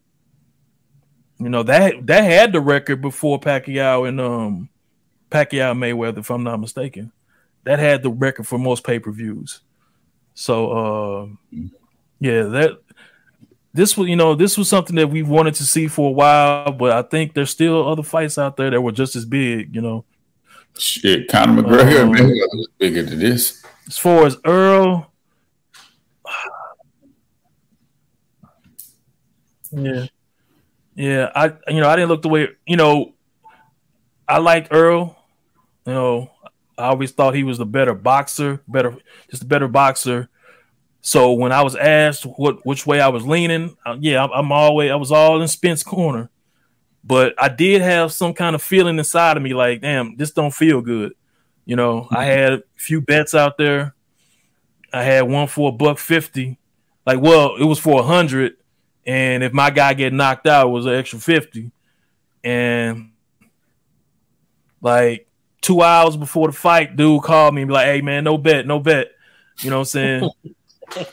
[1.40, 4.70] You know, that that had the record before Pacquiao and um
[5.30, 7.12] Pacquiao Mayweather, if I'm not mistaken.
[7.64, 9.62] That had the record for most pay-per-views.
[10.36, 11.28] So uh
[12.20, 12.82] yeah, that
[13.74, 16.72] this was, you know, this was something that we wanted to see for a while,
[16.72, 19.82] but I think there's still other fights out there that were just as big, you
[19.82, 20.06] know.
[20.78, 23.64] Shit, Conor McGregor, um, man, was bigger than this.
[23.88, 25.08] As far as Errol,
[29.72, 30.06] yeah,
[30.96, 33.16] yeah, I, you know, I didn't look the way, you know,
[34.28, 35.18] I like Errol,
[35.86, 36.32] you know,
[36.78, 38.96] I always thought he was the better boxer, better,
[39.30, 40.30] just a better boxer.
[41.06, 44.52] So when I was asked what which way I was leaning, uh, yeah, I'm, I'm
[44.54, 46.30] always I was all in Spence corner,
[47.04, 50.54] but I did have some kind of feeling inside of me like, damn, this don't
[50.54, 51.12] feel good.
[51.66, 52.16] You know, mm-hmm.
[52.16, 53.94] I had a few bets out there.
[54.94, 56.58] I had one for a buck fifty.
[57.06, 58.54] Like, well, it was for a hundred,
[59.06, 61.72] and if my guy get knocked out, it was an extra fifty.
[62.46, 63.12] And
[64.82, 65.28] like
[65.60, 68.66] two hours before the fight, dude called me and be like, "Hey man, no bet,
[68.66, 69.10] no bet."
[69.60, 70.30] You know what I'm saying?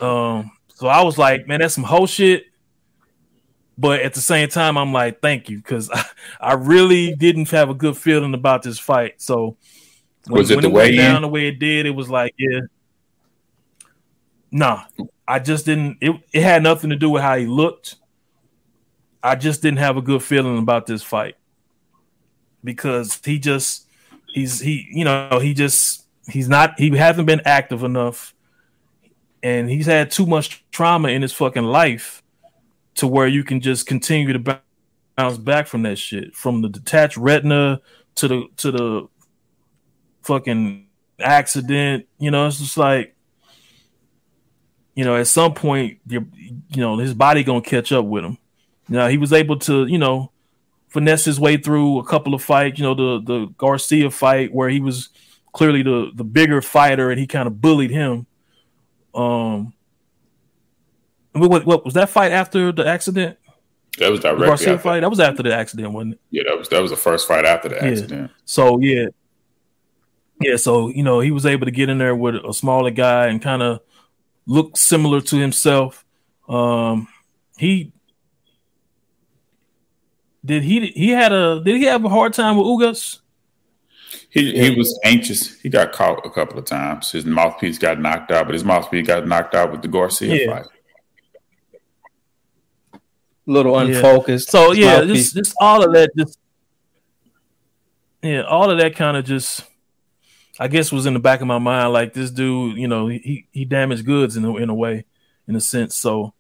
[0.01, 2.45] Um, so I was like, man, that's some whole shit.
[3.79, 6.05] But at the same time, I'm like, thank you, because I,
[6.41, 9.23] I, really didn't have a good feeling about this fight.
[9.23, 9.57] So
[10.27, 11.87] when, was it when the it way went down the way it did?
[11.87, 12.61] It was like, yeah,
[14.51, 14.85] nah.
[15.27, 15.99] I just didn't.
[16.01, 17.97] It, it had nothing to do with how he looked.
[19.23, 21.37] I just didn't have a good feeling about this fight
[22.65, 23.87] because he just
[24.29, 28.35] he's he you know he just he's not he hasn't been active enough
[29.43, 32.23] and he's had too much trauma in his fucking life
[32.97, 34.61] to where you can just continue to
[35.19, 37.81] bounce back from that shit, from the detached retina
[38.17, 39.09] to the to the
[40.23, 40.87] fucking
[41.19, 42.07] accident.
[42.19, 43.15] You know, it's just like,
[44.95, 46.27] you know, at some point, you,
[46.77, 48.39] know, his body gonna catch up with him.
[48.89, 50.33] Now he was able to, you know,
[50.89, 52.79] finesse his way through a couple of fights.
[52.79, 55.09] You know, the the Garcia fight where he was
[55.53, 58.27] clearly the the bigger fighter and he kind of bullied him.
[59.15, 59.73] Um,
[61.33, 63.39] what, what was that fight after the accident?
[63.99, 65.01] That was directly Garcia fight.
[65.01, 66.21] That was after the accident, wasn't it?
[66.31, 67.85] Yeah, that was that was the first fight after the Yeah.
[67.85, 68.31] accident.
[68.45, 69.07] So yeah,
[70.41, 70.57] yeah.
[70.57, 73.43] So you know he was able to get in there with a smaller guy and
[73.43, 73.81] kind of
[74.47, 76.05] look similar to himself.
[76.49, 77.09] Um,
[77.59, 77.93] he
[80.45, 83.21] did he he had a did he have a hard time with Ugas?
[84.31, 85.59] He he was anxious.
[85.61, 87.11] He got caught a couple of times.
[87.11, 90.55] His mouthpiece got knocked out, but his mouthpiece got knocked out with the Garcia Yeah.
[90.57, 90.67] fight.
[93.47, 93.97] little Yeah.
[93.97, 94.51] unfocused.
[94.51, 96.39] So yeah, just just all of that just
[98.23, 99.65] yeah, all of that kind of just
[100.59, 103.47] I guess was in the back of my mind like this dude, you know, he
[103.51, 105.05] he damaged goods in a, in a way,
[105.49, 105.97] in a sense.
[105.97, 106.35] So,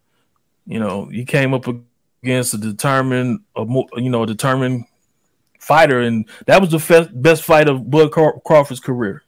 [0.67, 1.67] you know, he came up
[2.23, 4.85] against a determined, a mo- you know, a determined
[5.71, 9.23] fighter, and that was the fe- best fight of Bud Craw- Crawford's career,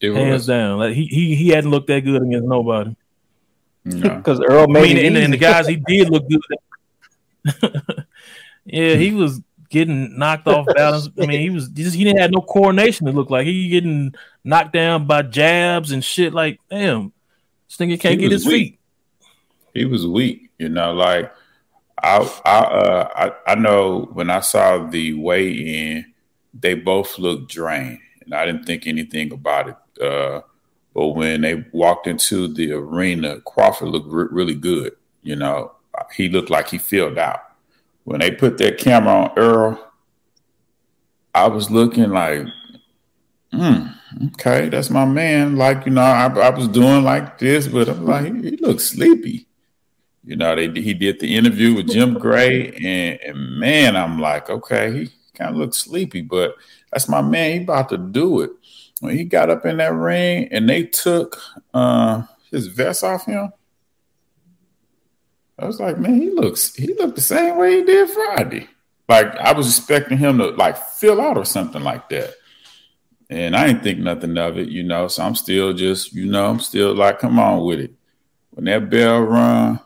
[0.00, 0.78] It hands was, down.
[0.78, 2.94] Like he he he hadn't looked that good against nobody.
[3.84, 4.16] you know.
[4.16, 6.40] because Errol I made mean, it and, and the guys he did look good.
[8.64, 11.08] yeah, he was getting knocked off balance.
[11.20, 13.08] I mean, he was just he didn't have no coordination.
[13.08, 16.32] It looked like he getting knocked down by jabs and shit.
[16.32, 17.12] Like, damn,
[17.68, 18.52] this nigga can't He get his weak.
[18.52, 18.78] feet.
[19.74, 20.50] he was weak.
[20.58, 21.32] You know, like
[22.04, 23.08] I I uh
[23.46, 26.12] I, I know when I saw the weigh in,
[26.52, 30.02] they both looked drained, and I didn't think anything about it.
[30.02, 30.42] Uh,
[30.92, 34.92] but when they walked into the arena, Crawford looked re- really good.
[35.22, 35.72] You know,
[36.14, 37.40] he looked like he filled out.
[38.04, 39.78] When they put that camera on Errol,
[41.34, 42.46] I was looking like,
[43.50, 43.86] hmm,
[44.26, 45.56] okay, that's my man.
[45.56, 48.84] Like, you know, I, I was doing like this, but I'm like, he, he looks
[48.84, 49.48] sleepy.
[50.24, 54.48] You know, they he did the interview with Jim Gray, and, and man, I'm like,
[54.48, 56.54] okay, he kind of looks sleepy, but
[56.90, 57.52] that's my man.
[57.52, 58.50] He about to do it.
[59.00, 61.38] When he got up in that ring and they took
[61.74, 63.52] uh, his vest off him,
[65.58, 68.68] I was like, man, he looks he looked the same way he did Friday.
[69.08, 72.34] Like I was expecting him to like fill out or something like that.
[73.30, 75.08] And I didn't think nothing of it, you know.
[75.08, 77.92] So I'm still just, you know, I'm still like, come on with it.
[78.50, 79.80] When that bell run,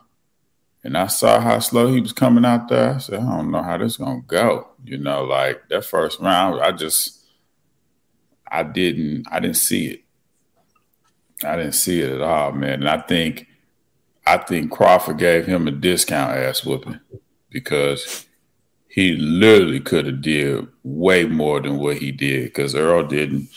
[0.83, 3.61] and I saw how slow he was coming out there, I said, I don't know
[3.61, 4.69] how this is gonna go.
[4.83, 7.25] You know, like that first round, I just
[8.49, 10.03] I didn't I didn't see it.
[11.45, 12.81] I didn't see it at all, man.
[12.81, 13.47] And I think
[14.25, 16.99] I think Crawford gave him a discount ass whooping
[17.49, 18.25] because
[18.87, 23.49] he literally could have did way more than what he did because Errol didn't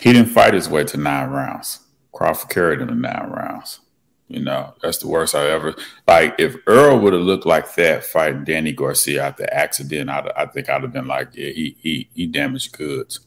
[0.00, 1.80] he didn't fight his way to nine rounds.
[2.12, 3.80] Crawford carried him to nine rounds.
[4.28, 5.74] You know, that's the worst I ever
[6.06, 6.34] like.
[6.38, 10.44] If Errol would have looked like that fighting Danny Garcia after the accident, I'd, I
[10.44, 13.20] think I'd have been like, yeah, he he he damaged goods.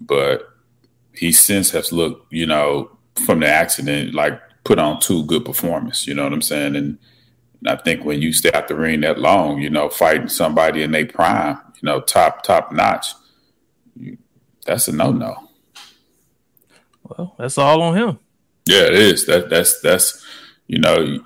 [0.00, 0.48] But
[1.14, 6.06] he since has looked, you know, from the accident, like put on two good performance.
[6.06, 6.76] You know what I'm saying?
[6.76, 6.98] And,
[7.60, 10.82] and I think when you stay out the ring that long, you know, fighting somebody
[10.82, 13.08] in their prime, you know, top top notch,
[14.64, 15.50] that's a no no.
[17.02, 18.18] Well, that's all on him.
[18.66, 19.26] Yeah, it is.
[19.26, 20.24] That that's that's
[20.66, 21.18] you know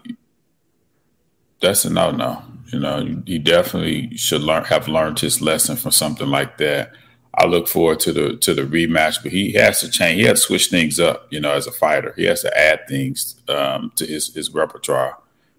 [1.60, 2.42] that's a no no.
[2.72, 6.92] You know, he definitely should learn have learned his lesson from something like that.
[7.34, 10.20] I look forward to the to the rematch, but he has to change.
[10.20, 11.26] He has to switch things up.
[11.30, 15.18] You know, as a fighter, he has to add things um, to his his repertoire.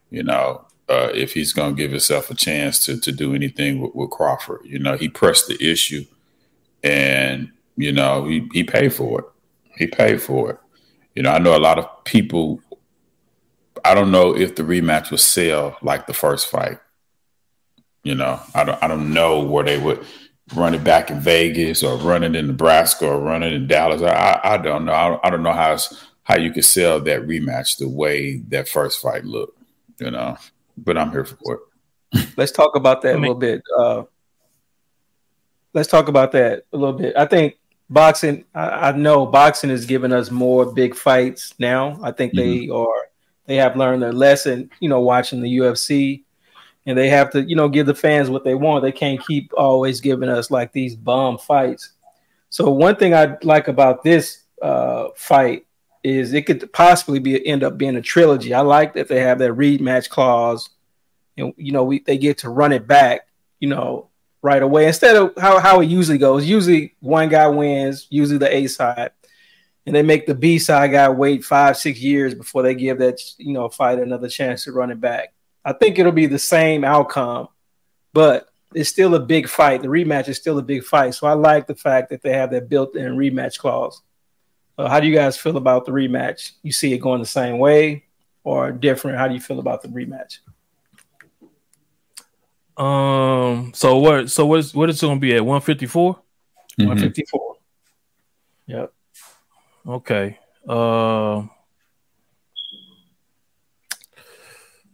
[0.09, 3.79] You know, uh, if he's going to give himself a chance to to do anything
[3.79, 4.61] with, with Crawford.
[4.65, 6.05] You know, he pressed the issue,
[6.83, 9.25] and you know he he paid for it.
[9.77, 10.59] He paid for it.
[11.17, 12.61] You know, I know a lot of people.
[13.83, 16.77] I don't know if the rematch would sell like the first fight.
[18.03, 18.83] You know, I don't.
[18.83, 20.05] I don't know where they would
[20.55, 24.03] run it back in Vegas or run it in Nebraska or run it in Dallas.
[24.03, 24.93] I, I, I don't know.
[24.93, 28.37] I don't, I don't know how it's, how you could sell that rematch the way
[28.49, 29.59] that first fight looked.
[29.99, 30.37] You know,
[30.77, 31.61] but I'm here for
[32.13, 32.27] it.
[32.37, 33.63] Let's talk about that I mean- a little bit.
[33.75, 34.03] Uh,
[35.73, 37.15] let's talk about that a little bit.
[37.17, 37.55] I think
[37.89, 38.45] boxing.
[38.53, 41.99] I, I know boxing is giving us more big fights now.
[42.03, 43.09] I think they are.
[43.45, 44.69] They have learned their lesson.
[44.79, 46.23] You know, watching the UFC,
[46.85, 48.83] and they have to, you know, give the fans what they want.
[48.83, 51.93] They can't keep always giving us like these bomb fights.
[52.49, 55.65] So one thing I like about this uh, fight
[56.03, 58.53] is it could possibly be end up being a trilogy.
[58.53, 60.69] I like that they have that rematch clause,
[61.37, 63.27] and you know we they get to run it back.
[63.59, 64.09] You know,
[64.47, 66.45] right away instead of how, how it usually goes.
[66.45, 69.11] Usually one guy wins, usually the A side,
[69.85, 73.19] and they make the B side guy wait five, six years before they give that
[73.37, 75.33] you know fight another chance to run it back.
[75.65, 77.49] I think it'll be the same outcome,
[78.13, 79.81] but it's still a big fight.
[79.81, 81.13] The rematch is still a big fight.
[81.13, 84.01] So I like the fact that they have that built-in rematch clause.
[84.77, 86.51] Uh, how do you guys feel about the rematch?
[86.63, 88.05] You see it going the same way
[88.43, 89.17] or different?
[89.17, 90.39] How do you feel about the rematch?
[92.77, 93.71] Um.
[93.73, 94.29] So what?
[94.29, 95.45] So what is what is it going to be at?
[95.45, 96.19] One fifty four.
[96.77, 97.55] One fifty four.
[98.67, 98.93] Yep.
[99.87, 100.37] Okay.
[100.67, 101.47] Uh.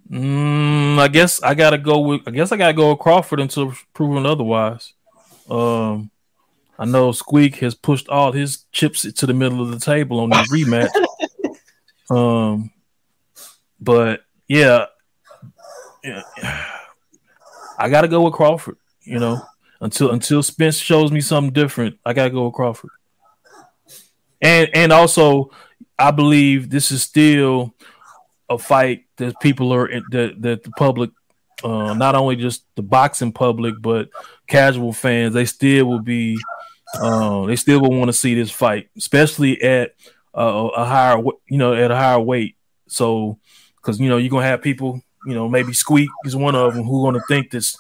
[0.09, 2.21] Mm, I guess I gotta go with.
[2.27, 4.93] I guess I gotta go with Crawford until proven otherwise.
[5.49, 6.11] Um,
[6.77, 10.29] I know Squeak has pushed all his chips to the middle of the table on
[10.29, 10.89] the rematch.
[12.15, 12.71] um,
[13.79, 14.85] but yeah,
[16.03, 16.21] yeah,
[17.83, 18.77] I gotta go with Crawford.
[19.01, 19.41] You know,
[19.81, 22.91] until until Spence shows me something different, I gotta go with Crawford.
[24.41, 25.51] And and also,
[25.99, 27.75] I believe this is still
[28.49, 31.11] a fight that people are that that the public,
[31.61, 34.07] uh, not only just the boxing public, but
[34.47, 36.37] casual fans, they still will be,
[37.01, 39.93] uh, they still will want to see this fight, especially at
[40.33, 42.55] uh, a higher, you know, at a higher weight.
[42.87, 43.39] So,
[43.75, 46.83] because you know you're gonna have people, you know, maybe Squeak is one of them
[46.83, 47.77] who are gonna think this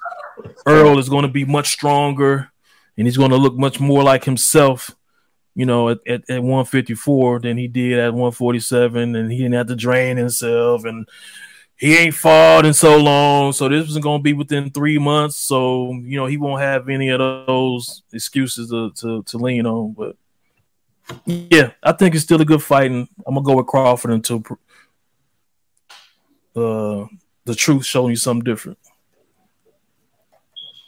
[0.67, 2.51] Errol is gonna be much stronger
[2.97, 4.91] and he's gonna look much more like himself
[5.55, 9.67] you know, at, at, at 154 than he did at 147, and he didn't have
[9.67, 11.07] to drain himself, and
[11.75, 15.37] he ain't fought in so long, so this wasn't gonna be within three months.
[15.37, 19.93] So you know, he won't have any of those excuses to to, to lean on.
[19.93, 20.15] But
[21.25, 24.43] yeah, I think it's still a good fight, and I'm gonna go with Crawford until
[26.55, 27.05] uh,
[27.45, 28.77] the truth showing you something different.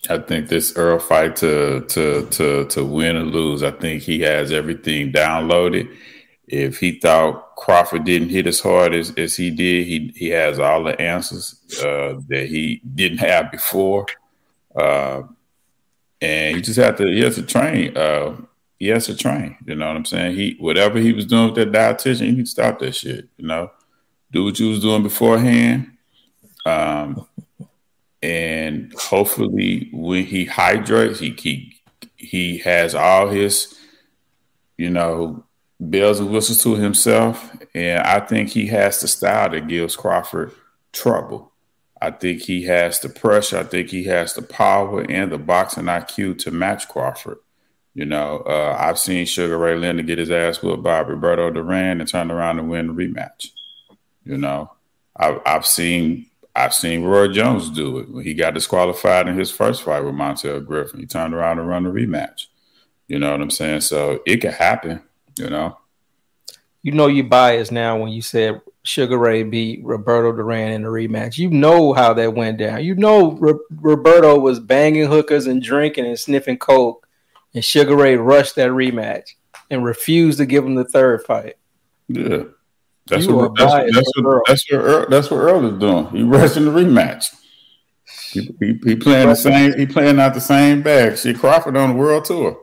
[0.09, 4.21] I think this Errol fight to to to to win or lose, I think he
[4.21, 5.95] has everything downloaded.
[6.47, 10.59] If he thought Crawford didn't hit as hard as, as he did, he he has
[10.59, 14.05] all the answers uh, that he didn't have before,
[14.75, 15.23] uh,
[16.21, 17.97] and he just have to he has to train.
[17.97, 18.37] Uh,
[18.77, 19.57] he has to train.
[19.65, 20.35] You know what I'm saying?
[20.35, 23.27] He whatever he was doing with that dietitian, he to stop that shit.
[23.37, 23.71] You know,
[24.31, 25.94] do what you was doing beforehand.
[26.65, 27.27] Um,
[28.21, 31.75] and hopefully when he hydrates, he he
[32.15, 33.77] he has all his,
[34.77, 35.43] you know,
[35.79, 40.51] bells and whistles to himself, and I think he has the style that gives Crawford
[40.91, 41.51] trouble.
[42.01, 43.57] I think he has the pressure.
[43.59, 47.37] I think he has the power and the boxing IQ to match Crawford.
[47.93, 52.01] You know, uh, I've seen Sugar Ray Leonard get his ass whipped by Roberto Duran
[52.01, 53.51] and turn around and win the rematch.
[54.25, 54.71] You know,
[55.15, 56.25] I've, I've seen
[56.55, 60.15] I've seen Roy Jones do it when he got disqualified in his first fight with
[60.15, 61.01] Montel Griffin.
[61.01, 62.45] He turned around and run the rematch.
[63.07, 63.81] You know what I'm saying?
[63.81, 65.01] So it could happen,
[65.37, 65.77] you know.
[66.81, 70.89] You know you biased now when you said Sugar Ray beat Roberto Duran in the
[70.89, 71.37] rematch.
[71.37, 72.83] You know how that went down.
[72.83, 73.31] You know
[73.71, 77.07] Roberto was banging hookers and drinking and sniffing coke,
[77.53, 79.31] and Sugar Ray rushed that rematch
[79.69, 81.55] and refused to give him the third fight.
[82.07, 82.43] Yeah.
[83.07, 86.07] That's what, that's, that's, what, that's, what Errol, that's what Errol is doing.
[86.07, 87.35] He rushing the rematch.
[88.31, 89.77] He, he, he playing the same.
[89.77, 91.17] He playing out the same bag.
[91.17, 92.59] See Crawford on the world tour.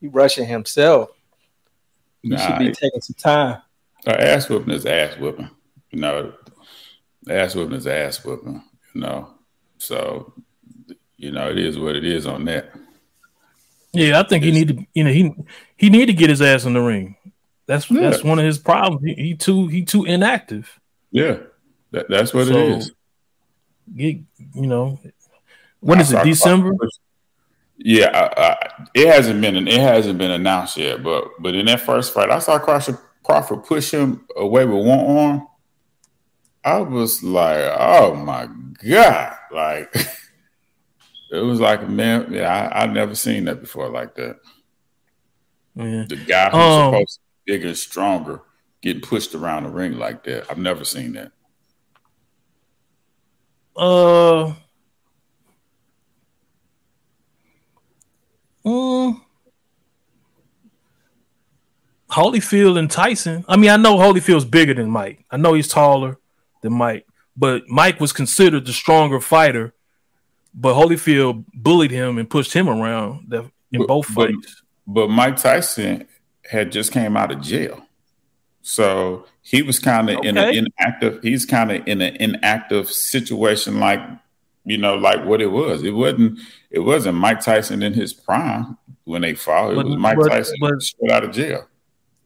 [0.00, 1.10] He rushing himself.
[2.22, 3.62] He nah, should be taking some time.
[4.06, 5.50] Ass whooping is ass whooping.
[5.90, 6.32] You know,
[7.28, 8.62] ass whooping is ass whooping.
[8.94, 9.30] You know,
[9.78, 10.34] so
[11.16, 12.70] you know it is what it is on that.
[13.92, 14.86] Yeah, I think it's, he need to.
[14.94, 15.34] You know, he
[15.76, 17.16] he need to get his ass in the ring.
[17.70, 18.10] That's yeah.
[18.10, 19.00] that's one of his problems.
[19.04, 20.80] He, he, too he too inactive.
[21.12, 21.36] Yeah,
[21.92, 22.92] that, that's what so, it is.
[23.94, 24.16] Get,
[24.56, 24.98] you know,
[25.78, 26.24] when I is it?
[26.24, 26.72] December.
[27.76, 31.78] Yeah, I, I, it hasn't been it hasn't been announced yet, but but in that
[31.78, 35.46] first fight, I saw Crawford, Crawford push him away with one arm.
[36.64, 38.48] I was like, oh my
[38.84, 39.94] god, like
[41.30, 44.40] it was like man, yeah, I, I've never seen that before like that.
[45.76, 46.06] Yeah.
[46.08, 47.20] The guy who's um, supposed
[47.50, 48.42] bigger and stronger
[48.80, 50.48] getting pushed around the ring like that.
[50.48, 51.32] I've never seen that.
[53.76, 54.54] Uh,
[58.64, 59.24] um,
[62.08, 63.44] Holyfield and Tyson.
[63.48, 65.24] I mean, I know Holyfield's bigger than Mike.
[65.28, 66.18] I know he's taller
[66.62, 67.04] than Mike,
[67.36, 69.74] but Mike was considered the stronger fighter.
[70.54, 74.62] But Holyfield bullied him and pushed him around in but, both fights.
[74.86, 76.06] But, but Mike Tyson
[76.50, 77.82] had just came out of jail.
[78.62, 80.28] So he was kind of okay.
[80.28, 84.00] in an inactive, he's kind of in an inactive situation like
[84.64, 85.82] you know, like what it was.
[85.82, 86.38] It wasn't.
[86.70, 89.72] It wasn't Mike Tyson in his prime when they fought.
[89.72, 91.66] It but, was Mike but, Tyson but, straight out of jail.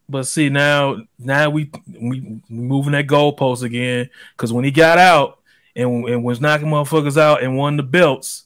[0.08, 5.38] But see now, now we we moving that goalpost again because when he got out
[5.74, 8.44] and, and was knocking motherfuckers out and won the belts,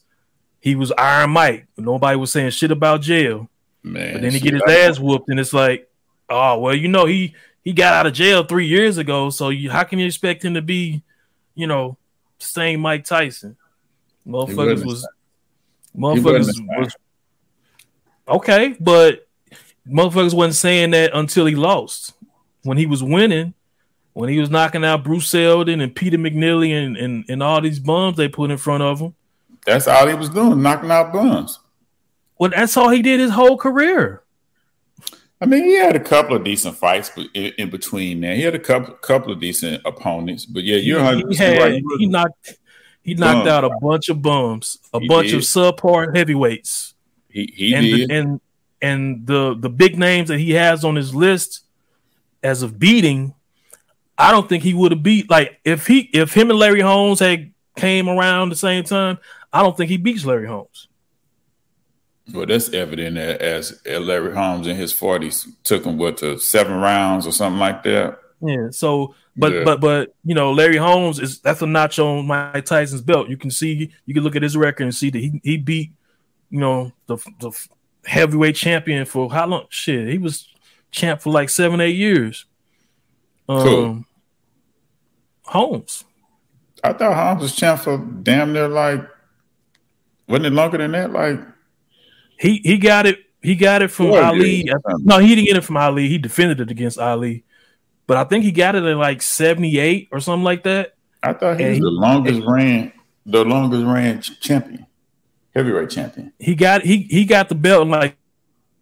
[0.61, 1.67] he was Iron Mike.
[1.75, 3.49] Nobody was saying shit about jail.
[3.91, 5.89] Man, but then he get his ass whooped, and it's like,
[6.29, 9.69] oh well, you know he he got out of jail three years ago, so you,
[9.69, 11.03] how can you expect him to be,
[11.55, 11.97] you know,
[12.39, 13.57] same Mike Tyson?
[14.25, 15.07] Motherfuckers was
[15.97, 16.95] motherfuckers was
[18.27, 19.27] okay, but
[19.87, 22.13] motherfuckers wasn't saying that until he lost.
[22.63, 23.53] When he was winning,
[24.13, 27.79] when he was knocking out Bruce Seldon and Peter McNeeley and, and, and all these
[27.79, 29.15] bums they put in front of him.
[29.65, 31.59] That's all he was doing, knocking out bums.
[32.39, 34.23] Well, that's all he did his whole career.
[35.41, 38.35] I mean, he had a couple of decent fights in, in between there.
[38.35, 41.83] He had a couple couple of decent opponents, but yeah, you're he, he, had, right.
[41.97, 42.55] he knocked
[43.01, 45.35] he knocked out a bunch of bums, a he bunch did.
[45.35, 46.93] of subpar heavyweights.
[47.29, 48.09] He he and did.
[48.09, 48.41] The, and
[48.81, 51.65] and the the big names that he has on his list
[52.43, 53.33] as of beating,
[54.17, 57.19] I don't think he would have beat like if he if him and Larry Holmes
[57.19, 59.19] had came around the same time,
[59.53, 60.88] I don't think he beats Larry Holmes.
[62.33, 67.25] Well, that's evident as Larry Holmes in his forties took him what to seven rounds
[67.25, 68.19] or something like that.
[68.41, 68.69] Yeah.
[68.71, 69.63] So, but yeah.
[69.63, 73.29] but but you know, Larry Holmes is that's a notch on Mike Tyson's belt.
[73.29, 75.91] You can see you can look at his record and see that he he beat
[76.49, 77.51] you know the the
[78.05, 79.65] heavyweight champion for how long?
[79.69, 80.47] Shit, he was
[80.91, 82.45] champ for like seven eight years.
[83.47, 84.03] Um, cool.
[85.43, 86.03] Holmes.
[86.83, 89.01] I thought Holmes was champ for damn near like
[90.27, 91.11] wasn't it longer than that?
[91.11, 91.39] Like
[92.39, 93.19] he he got it.
[93.41, 94.69] He got it from Ali.
[94.99, 96.07] No, he didn't get it from Ali.
[96.07, 97.43] He defended it against Ali,
[98.07, 100.95] but I think he got it at like seventy eight or something like that.
[101.21, 102.93] I thought he and was the longest ran,
[103.25, 104.85] the longest ran champion,
[105.53, 106.33] heavyweight champion.
[106.39, 108.17] He got he he got the belt in like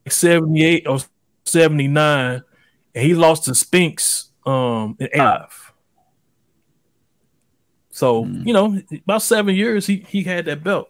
[0.08, 1.00] seventy eight or
[1.46, 2.44] seventy nine,
[2.94, 5.74] and he lost to Spinks um in five.
[7.90, 8.46] So mm.
[8.46, 10.90] you know, about seven years he he had that belt.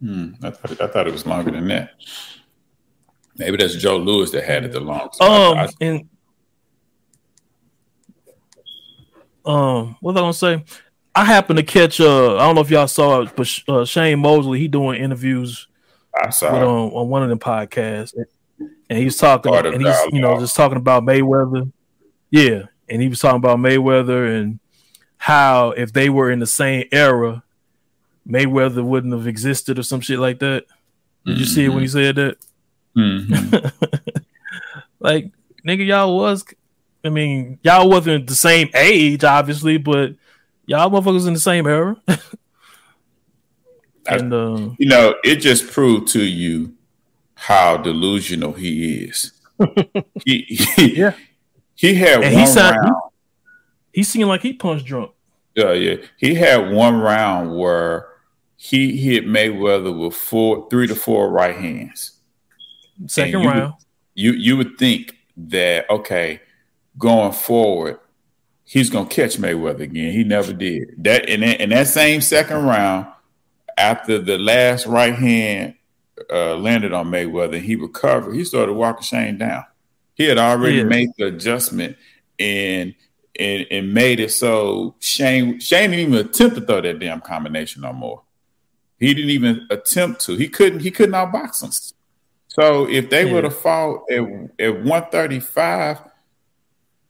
[0.00, 0.32] Hmm.
[0.42, 1.90] I thought it, I thought it was longer than that.
[3.38, 5.20] Maybe that's Joe Louis that had it the longest.
[5.20, 6.08] Um, I, and
[9.44, 10.64] um, what was I gonna say?
[11.14, 12.00] I happened to catch.
[12.00, 15.68] Uh, I don't know if y'all saw it, but uh, Shane Mosley he doing interviews.
[16.14, 18.14] I saw with, um, on one of the podcasts,
[18.58, 21.72] and he's talking, and he's you know just talking about Mayweather.
[22.30, 24.60] Yeah, and he was talking about Mayweather and
[25.18, 27.42] how if they were in the same era,
[28.28, 30.64] Mayweather wouldn't have existed or some shit like that.
[31.24, 31.40] Did mm-hmm.
[31.40, 31.98] you see it when he mm-hmm.
[31.98, 32.38] said that?
[32.96, 34.18] Mm-hmm.
[35.00, 35.30] like,
[35.66, 36.44] nigga, y'all was.
[37.04, 40.14] I mean, y'all wasn't the same age, obviously, but
[40.66, 41.96] y'all motherfuckers in the same era.
[44.08, 46.74] and uh, you know, it just proved to you
[47.34, 49.32] how delusional he is.
[50.24, 51.14] he, he, yeah,
[51.74, 52.96] he had and one he sound, round.
[53.92, 55.12] He, he seemed like he punched drunk.
[55.54, 55.96] Yeah, yeah.
[56.16, 58.08] He had one round where
[58.56, 62.12] he hit Mayweather with four, three to four right hands.
[63.06, 63.62] Second you round.
[63.62, 63.74] Would,
[64.14, 66.40] you you would think that okay,
[66.98, 67.98] going forward,
[68.64, 70.12] he's gonna catch Mayweather again.
[70.12, 70.94] He never did.
[71.04, 73.06] That in that, in that same second round,
[73.76, 75.74] after the last right hand
[76.30, 78.34] uh, landed on Mayweather, he recovered.
[78.34, 79.64] He started walking Shane down.
[80.14, 80.84] He had already yeah.
[80.84, 81.96] made the adjustment
[82.38, 82.94] and
[83.38, 87.82] and and made it so Shane Shane didn't even attempt to throw that damn combination
[87.82, 88.22] no more.
[88.98, 90.36] He didn't even attempt to.
[90.36, 90.80] He couldn't.
[90.80, 91.70] He couldn't outbox him.
[92.48, 93.32] So if they yeah.
[93.32, 94.20] would have fought at,
[94.58, 96.00] at 135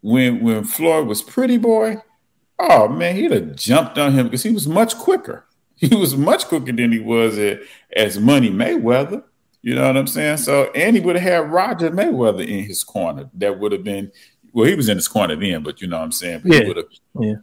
[0.00, 2.02] when when Floyd was pretty boy,
[2.58, 5.44] oh man, he'd have jumped on him because he was much quicker.
[5.78, 7.60] He was much quicker than he was at,
[7.94, 9.22] as Money Mayweather.
[9.60, 10.38] You know what I'm saying?
[10.38, 13.28] So and he would have had Roger Mayweather in his corner.
[13.34, 14.10] That would have been
[14.54, 16.40] well, he was in his corner then, but you know what I'm saying?
[16.44, 16.60] But yeah.
[16.60, 16.86] He would have
[17.20, 17.34] yeah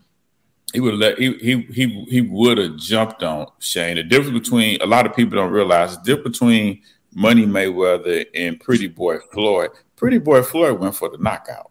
[0.74, 3.96] he would let he he he he would have jumped on Shane.
[3.96, 6.82] The difference between a lot of people don't realize the difference between
[7.14, 9.70] Money Mayweather and Pretty Boy Floyd.
[9.96, 11.70] Pretty Boy Floyd went for the knockout.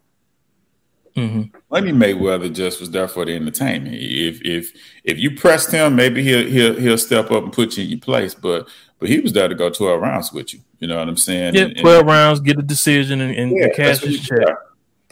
[1.15, 1.55] Mm-hmm.
[1.69, 3.95] Money Mayweather just was there for the entertainment.
[3.95, 4.71] If if
[5.03, 7.99] if you pressed him, maybe he'll he'll he'll step up and put you in your
[7.99, 8.33] place.
[8.33, 8.67] But
[8.99, 10.61] but he was there to go twelve rounds with you.
[10.79, 11.55] You know what I'm saying?
[11.55, 14.39] Yeah, twelve and, rounds, get a decision, and, and yeah, cash his check.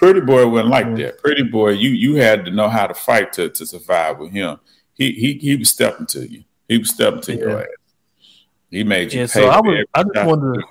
[0.02, 0.96] Pretty boy wasn't like mm-hmm.
[0.96, 1.20] that.
[1.20, 4.60] Pretty boy, you you had to know how to fight to, to survive with him.
[4.96, 6.44] He he he was stepping to you.
[6.68, 7.40] He was stepping to yeah.
[7.40, 7.68] your ass.
[8.72, 9.20] He made you.
[9.20, 9.86] Yeah, so I was.
[9.94, 10.62] I just wanted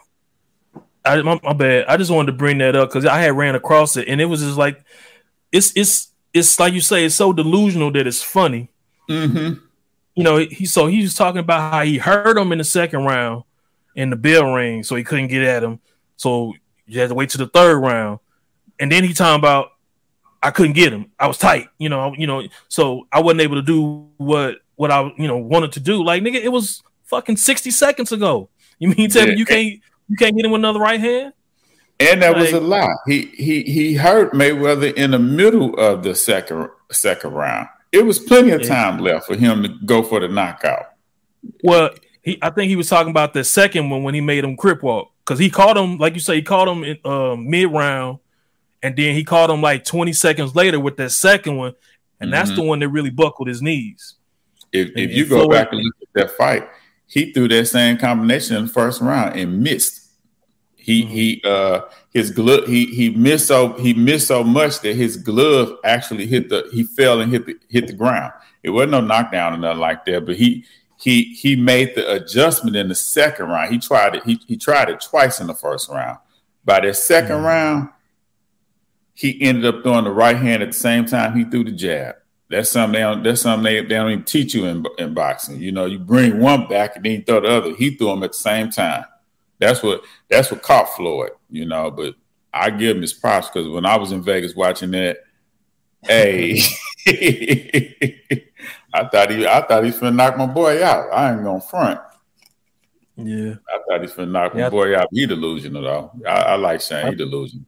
[0.74, 0.82] to.
[1.04, 1.86] I my, my, bad.
[1.86, 4.24] I just wanted to bring that up because I had ran across it and it
[4.24, 4.84] was just like,
[5.52, 8.68] it's it's it's like you say, it's so delusional that it's funny.
[9.08, 9.60] Mm-hmm.
[10.16, 13.04] you know, he so he was talking about how he hurt him in the second
[13.04, 13.44] round
[13.94, 15.78] in the bell ring, so he couldn't get at him.
[16.16, 16.54] So
[16.86, 18.18] you had to wait to the third round,
[18.80, 19.72] and then he talking about
[20.42, 21.12] I couldn't get him.
[21.18, 24.90] I was tight, you know, you know, so I wasn't able to do what what
[24.90, 26.02] I you know wanted to do.
[26.02, 28.48] Like nigga, it was fucking sixty seconds ago.
[28.78, 29.34] You mean tell yeah.
[29.34, 31.34] me you can't you can't get him with another right hand?
[32.00, 32.88] And that like, was a lie.
[33.06, 37.68] He he he hurt Mayweather in the middle of the second second round.
[37.92, 39.14] It was plenty of time yeah.
[39.14, 40.86] left for him to go for the knockout.
[41.62, 41.90] Well,
[42.22, 44.82] he I think he was talking about the second one when he made him crip
[44.82, 48.18] walk because he caught him like you say he caught him in uh, mid round,
[48.82, 51.74] and then he caught him like twenty seconds later with that second one,
[52.20, 52.30] and mm-hmm.
[52.30, 54.14] that's the one that really buckled his knees.
[54.72, 56.68] If, if you go back and look at that fight,
[57.06, 60.10] he threw that same combination in the first round and missed.
[60.76, 61.12] He mm-hmm.
[61.12, 61.80] he uh
[62.12, 66.48] his glove he he missed so he missed so much that his glove actually hit
[66.48, 68.32] the he fell and hit the hit the ground.
[68.62, 70.64] It wasn't no knockdown or nothing like that, but he
[71.00, 73.72] he he made the adjustment in the second round.
[73.72, 76.18] He tried it, he he tried it twice in the first round.
[76.64, 77.44] By the 2nd mm-hmm.
[77.44, 77.88] round,
[79.14, 82.16] he ended up throwing the right hand at the same time he threw the jab.
[82.48, 85.60] That's something they don't, that's something they, they don't even teach you in, in boxing.
[85.60, 87.74] You know, you bring one back and then you throw the other.
[87.76, 89.04] He threw them at the same time.
[89.60, 91.90] That's what that's what caught Floyd, you know.
[91.90, 92.14] But
[92.52, 95.18] I give him his props because when I was in Vegas watching that,
[96.02, 96.60] hey,
[98.92, 101.12] I thought he I thought he's gonna knock my boy out.
[101.12, 102.00] I ain't gonna front.
[103.16, 104.64] Yeah, I thought he's gonna knock yeah.
[104.64, 105.08] my boy out.
[105.12, 106.10] He delusional though.
[106.26, 107.66] I, I like saying he delusional.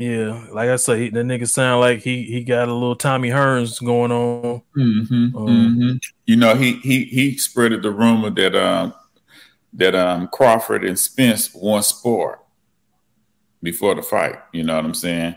[0.00, 3.84] Yeah, like I say, the nigga sound like he he got a little Tommy Hearns
[3.84, 4.62] going on.
[4.76, 5.96] Mm-hmm, um, mm-hmm.
[6.26, 8.94] You know, he he he spreaded the rumor that um
[9.72, 12.40] that um Crawford and Spence once sport
[13.62, 14.36] before the fight.
[14.52, 15.36] You know what I'm saying?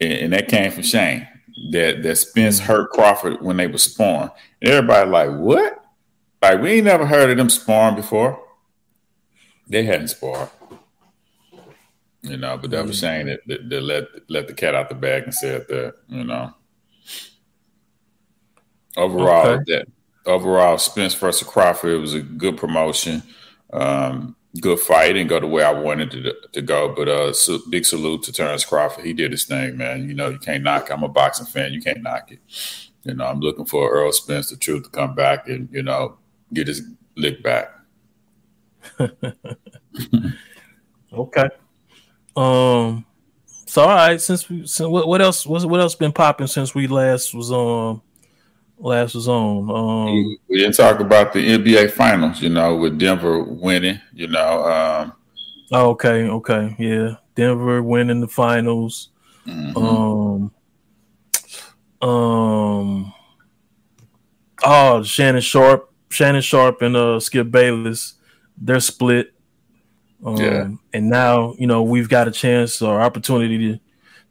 [0.00, 1.26] And, and that came from Shane.
[1.70, 2.66] That that Spence mm-hmm.
[2.66, 4.30] hurt Crawford when they were sparring.
[4.60, 5.84] And everybody like, what?
[6.40, 8.42] Like we ain't never heard of them sparring before.
[9.68, 10.50] They hadn't sparred.
[12.22, 14.94] You know, but that was Shane that, that, that, let let the cat out the
[14.94, 16.54] bag and said that, you know.
[18.96, 19.64] Overall, okay.
[19.66, 19.88] that
[20.26, 23.24] overall Spence versus Crawford was a good promotion.
[23.72, 25.14] Um, good fight.
[25.14, 28.32] Didn't go the way I wanted to, to go, but uh, so big salute to
[28.32, 29.04] Terence Crawford.
[29.04, 30.08] He did his thing, man.
[30.08, 30.90] You know, you can't knock.
[30.90, 30.92] It.
[30.92, 31.72] I'm a boxing fan.
[31.72, 32.38] You can't knock it.
[33.04, 36.18] You know, I'm looking for Errol Spence, the truth, to come back and you know
[36.52, 36.82] get his
[37.16, 37.72] lick back.
[41.12, 41.48] okay.
[42.36, 43.04] Um.
[43.66, 46.74] So all right, since we so what, what else what, what else been popping since
[46.74, 48.02] we last was on
[48.82, 49.70] last was on.
[49.70, 54.64] Um, we didn't talk about the NBA finals, you know, with Denver winning, you know.
[54.64, 55.12] Um,
[55.72, 59.10] oh, okay, okay, yeah, Denver winning the finals.
[59.46, 59.76] Mm-hmm.
[59.76, 60.52] Um,
[62.08, 63.12] um,
[64.64, 68.14] oh, Shannon Sharpe, Shannon Sharpe, and uh, Skip Bayless,
[68.56, 69.31] they're split.
[70.24, 70.68] Um, yeah.
[70.92, 73.80] And now, you know, we've got a chance or opportunity to,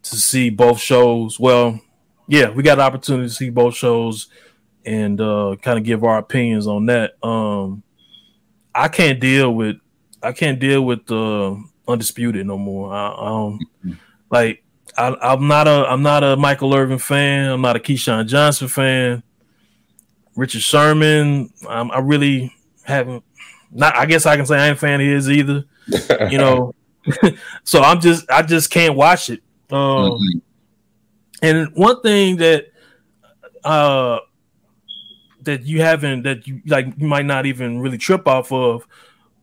[0.03, 1.39] to see both shows.
[1.39, 1.79] Well,
[2.27, 4.27] yeah, we got an opportunity to see both shows
[4.85, 7.13] and uh, kind of give our opinions on that.
[7.23, 7.83] Um,
[8.73, 9.77] I can't deal with
[10.23, 12.93] I can't deal with the uh, undisputed no more.
[12.93, 13.91] I, I don't mm-hmm.
[14.29, 14.63] like.
[14.97, 17.49] I, am not a I'm not a Michael Irvin fan.
[17.49, 19.23] I'm not a Keyshawn Johnson fan.
[20.35, 23.23] Richard Sherman, I really haven't.
[23.71, 25.65] Not I guess I can say I ain't a fan of his either.
[26.29, 26.75] you know,
[27.63, 29.41] so I'm just I just can't watch it.
[29.69, 30.37] Um, mm-hmm.
[31.43, 32.67] And one thing that
[33.63, 34.19] uh
[35.43, 38.87] that you haven't that you like you might not even really trip off of,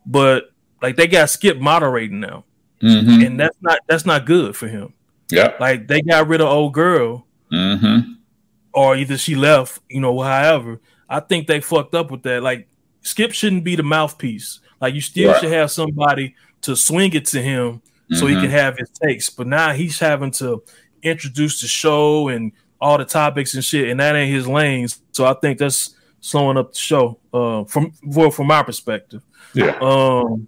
[0.05, 0.51] but
[0.81, 2.45] like they got Skip moderating now,
[2.81, 3.25] mm-hmm.
[3.25, 4.93] and that's not that's not good for him.
[5.29, 8.13] Yeah, like they got rid of old girl, mm-hmm.
[8.73, 10.19] or either she left, you know.
[10.21, 12.41] However, I think they fucked up with that.
[12.41, 12.67] Like
[13.09, 14.59] Skip shouldn't be the mouthpiece.
[14.79, 15.41] Like you still right.
[15.41, 18.15] should have somebody to swing it to him mm-hmm.
[18.15, 18.43] so he mm-hmm.
[18.43, 19.29] can have his takes.
[19.29, 20.63] But now he's having to
[21.01, 25.01] introduce the show and all the topics and shit, and that ain't his lanes.
[25.11, 29.23] So I think that's slowing up the show uh, from well, from my perspective.
[29.53, 29.77] Yeah.
[29.81, 30.47] Um,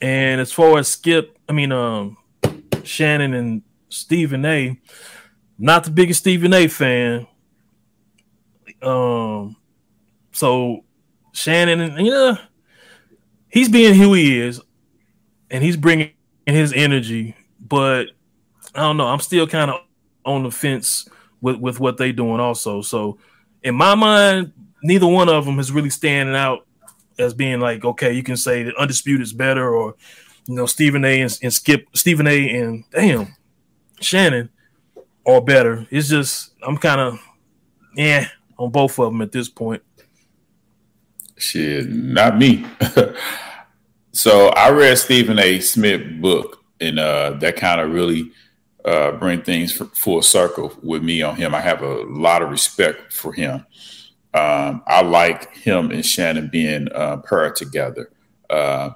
[0.00, 2.16] and as far as Skip, I mean, um,
[2.82, 4.78] Shannon and Stephen A.
[5.58, 6.68] Not the biggest Stephen A.
[6.68, 7.26] fan.
[8.82, 9.56] Um,
[10.32, 10.84] so
[11.36, 12.38] Shannon, and you know,
[13.48, 14.60] he's being who he is,
[15.50, 16.12] and he's bringing
[16.46, 17.36] his energy.
[17.60, 18.06] But
[18.74, 19.06] I don't know.
[19.06, 19.80] I'm still kind of
[20.24, 21.08] on the fence
[21.42, 22.40] with with what they doing.
[22.40, 23.18] Also, so
[23.62, 26.66] in my mind, neither one of them is really standing out
[27.18, 29.94] as being like, okay, you can say that undisputed is better, or
[30.46, 31.20] you know, Stephen A.
[31.20, 32.58] and, and Skip, Stephen A.
[32.58, 33.36] and damn
[34.00, 34.48] Shannon
[35.26, 35.86] are better.
[35.90, 37.20] It's just I'm kind of
[37.94, 38.28] yeah
[38.58, 39.82] on both of them at this point.
[41.36, 42.66] Shit, not me.
[44.12, 45.60] so I read Stephen A.
[45.60, 48.32] Smith book, and uh, that kind of really
[48.84, 51.54] uh, bring things full circle with me on him.
[51.54, 53.66] I have a lot of respect for him.
[54.32, 58.10] Um, I like him and Shannon being uh, paired together.
[58.50, 58.90] Uh,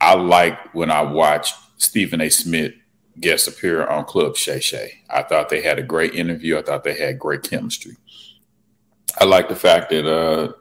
[0.00, 2.30] I like when I watch Stephen A.
[2.30, 2.74] Smith
[3.20, 5.02] guest appear on Club Shay Shay.
[5.10, 6.58] I thought they had a great interview.
[6.58, 7.96] I thought they had great chemistry.
[9.20, 10.52] I like the fact that uh,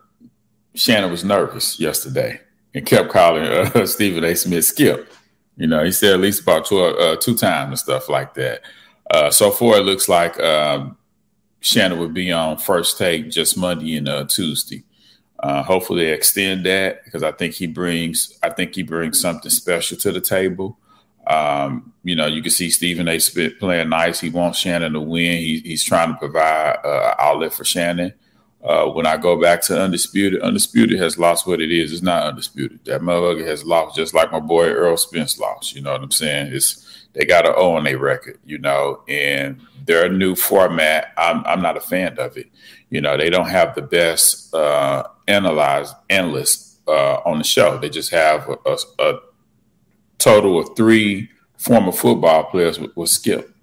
[0.78, 2.40] Shannon was nervous yesterday
[2.74, 4.36] and kept calling uh, Stephen A.
[4.36, 5.12] Smith Skip.
[5.56, 8.62] You know, he said at least about two, uh, two times and stuff like that.
[9.10, 10.98] Uh, so far, it looks like um,
[11.62, 14.84] Shannon would be on first take just Monday and uh, Tuesday.
[15.40, 19.52] Uh, hopefully, they extend that because I think he brings I think he brings something
[19.52, 20.78] special to the table.
[21.28, 23.20] Um, you know, you can see Stephen A.
[23.20, 24.20] Smith playing nice.
[24.20, 25.38] He wants Shannon to win.
[25.38, 28.14] He, he's trying to provide uh, outlet for Shannon.
[28.64, 31.94] Uh, when I go back to Undisputed, Undisputed has lost what it is.
[31.94, 32.84] It's not Undisputed.
[32.86, 35.76] That motherfucker has lost just like my boy Errol Spence lost.
[35.76, 36.54] You know what I'm saying?
[36.54, 41.62] It's they got to own their record, you know, and their new format, I'm, I'm
[41.62, 42.48] not a fan of it.
[42.90, 47.78] You know, they don't have the best uh, analyze analysts uh, on the show.
[47.78, 49.20] They just have a, a, a
[50.20, 53.54] total of three former football players with, with Skip.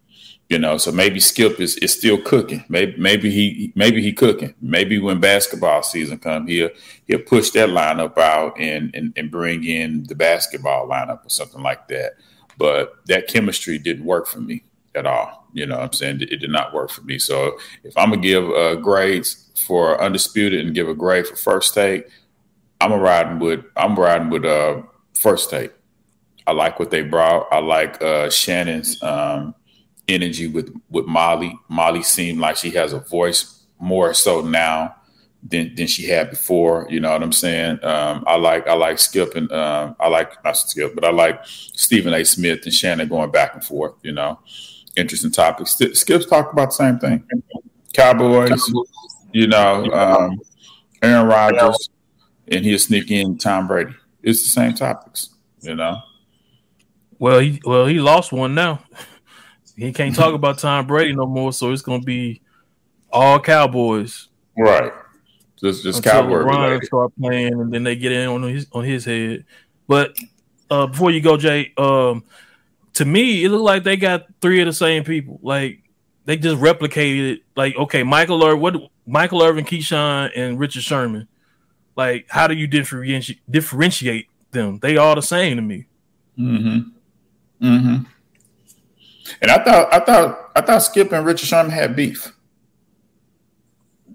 [0.51, 2.65] You know, so maybe Skip is, is still cooking.
[2.69, 4.55] Maybe maybe he maybe he cooking.
[4.61, 6.69] Maybe when basketball season comes, he'll
[7.07, 11.63] he'll push that lineup out and, and and bring in the basketball lineup or something
[11.63, 12.13] like that.
[12.59, 14.65] But that chemistry didn't work for me
[14.95, 15.47] at all.
[15.55, 17.19] You know, I'm saying it did not work for me.
[17.19, 21.75] So if I'm gonna give uh, grades for undisputed and give a grade for first
[21.75, 22.07] take,
[22.81, 24.83] I'm a riding with I'm riding with uh,
[25.19, 25.73] first take.
[26.47, 27.49] I like what they brought.
[27.51, 29.55] I like uh, Shannon's um,
[30.09, 31.59] energy with with Molly.
[31.69, 34.95] Molly seemed like she has a voice more so now
[35.43, 36.87] than than she had before.
[36.91, 37.85] You know what I'm saying?
[37.85, 41.41] Um, I like I like Skip and um, I like not Skip, but I like
[41.45, 42.25] Stephen A.
[42.25, 43.95] Smith and Shannon going back and forth.
[44.03, 44.41] You know,
[44.97, 45.77] interesting topics.
[45.93, 47.25] Skip's talked about the same thing.
[47.93, 48.73] Cowboys,
[49.33, 50.41] you know, um,
[51.03, 51.91] Aaron Rodgers,
[52.49, 53.95] and he'll sneak in Tom Brady.
[54.23, 55.31] It's the same topics.
[55.61, 55.99] You know.
[57.19, 58.83] Well, he well he lost one now.
[59.77, 62.41] he can't talk about Tom Brady no more, so it's gonna be
[63.13, 64.29] all Cowboys.
[64.57, 64.93] Right.
[65.61, 69.05] Just just Cowboy LeBron start playing, and then they get in on his on his
[69.05, 69.45] head.
[69.87, 70.17] But
[70.71, 72.25] uh, before you go, Jay, um,
[72.95, 75.39] to me, it looked like they got three of the same people.
[75.43, 75.81] Like
[76.25, 77.41] they just replicated.
[77.57, 81.29] Like okay, Michael Irvin, what Michael Irvin, Keyshawn, and Richard Sherman.
[81.97, 84.79] Like, how do you differentiate differentiate them?
[84.81, 85.87] They all the same to me.
[86.39, 87.67] Mm-hmm.
[87.67, 88.05] Mm-hmm.
[89.41, 92.33] And I thought, I thought, I thought Skip and Richard Sherman had beef.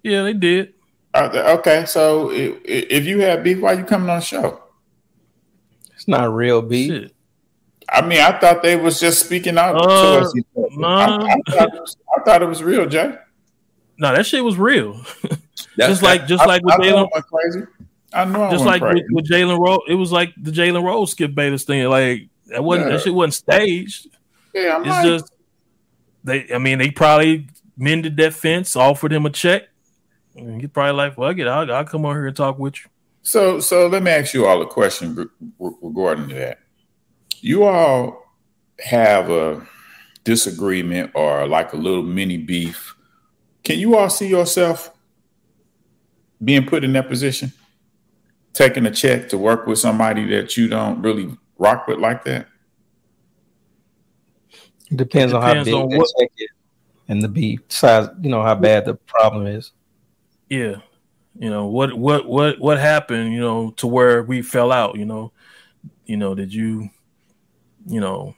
[0.03, 0.73] Yeah, they did.
[1.13, 4.61] Uh, okay, so if, if, you had beef, why you coming on the show?
[5.95, 6.91] It's not real beef.
[6.91, 7.15] Shit.
[7.91, 10.33] I mean, I thought they was just speaking out uh, to us.
[10.55, 10.87] No.
[10.87, 13.15] I, I, thought was, I, thought it was real, Jay.
[13.97, 15.01] No, that shit was real.
[15.79, 17.09] just like, just like with Jalen.
[17.09, 17.65] Crazy.
[18.13, 18.49] I know.
[18.51, 21.87] Just like with, with Jalen Rose, it was like the Jalen Rose Skip Bayless thing.
[21.89, 22.97] Like that wasn't yeah.
[22.97, 24.07] that shit wasn't staged.
[24.53, 25.33] Yeah, I'm it's like, just
[26.23, 26.47] they.
[26.53, 27.47] I mean, they probably
[27.77, 29.63] mended that fence, offered him a check.
[30.35, 32.83] And he's probably like, "Well, I get, I'll, I'll come over here and talk with
[32.83, 32.89] you."
[33.21, 35.29] So, so let me ask you all a question
[35.59, 36.59] regarding that.
[37.41, 38.23] You all
[38.79, 39.67] have a
[40.23, 42.95] disagreement or like a little mini beef.
[43.63, 44.91] Can you all see yourself
[46.43, 47.51] being put in that position,
[48.53, 52.47] taking a check to work with somebody that you don't really rock with like that?
[54.91, 56.49] It depends, depends on how big on what, check is
[57.09, 58.07] and the beef size.
[58.21, 59.71] You know how bad the problem is.
[60.49, 60.75] Yeah,
[61.37, 63.33] you know what what what what happened.
[63.33, 64.95] You know to where we fell out.
[64.95, 65.33] You know,
[66.05, 66.89] you know did you,
[67.85, 68.35] you know,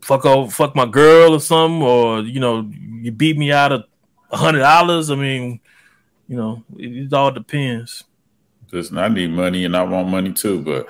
[0.00, 3.84] fuck over fuck my girl or something, or you know you beat me out of
[4.30, 5.10] a hundred dollars.
[5.10, 5.60] I mean,
[6.28, 8.04] you know it, it all depends.
[8.72, 10.88] Listen, I need money and I want money too, but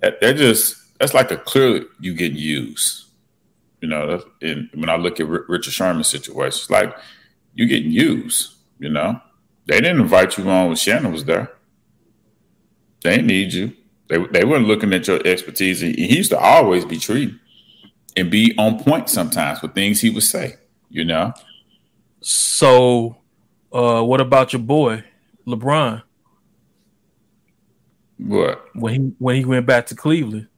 [0.00, 3.05] that, that just that's like a clear you getting used.
[3.80, 6.96] You know, and when I look at R- Richard Sherman's situation, it's like
[7.54, 8.54] you're getting used.
[8.78, 9.20] You know,
[9.66, 11.52] they didn't invite you on when Shannon was there.
[13.02, 13.72] They need you.
[14.08, 15.80] They they weren't looking at your expertise.
[15.80, 17.38] He used to always be treated
[18.16, 20.56] and be on point sometimes with things he would say.
[20.88, 21.32] You know.
[22.20, 23.16] So,
[23.72, 25.04] uh, what about your boy
[25.46, 26.02] LeBron?
[28.18, 28.64] What?
[28.74, 30.48] When he when he went back to Cleveland.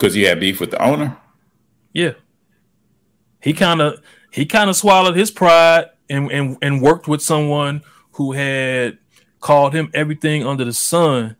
[0.00, 1.18] Because he had beef with the owner?
[1.92, 2.12] Yeah.
[3.42, 7.82] He kind of he kind of swallowed his pride and, and and worked with someone
[8.12, 8.96] who had
[9.40, 11.36] called him everything under the sun,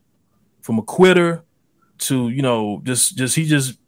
[0.61, 1.43] from a quitter
[2.01, 3.79] to you know just just he just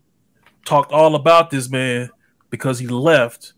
[0.65, 2.09] talked all about this man
[2.49, 3.53] because he left,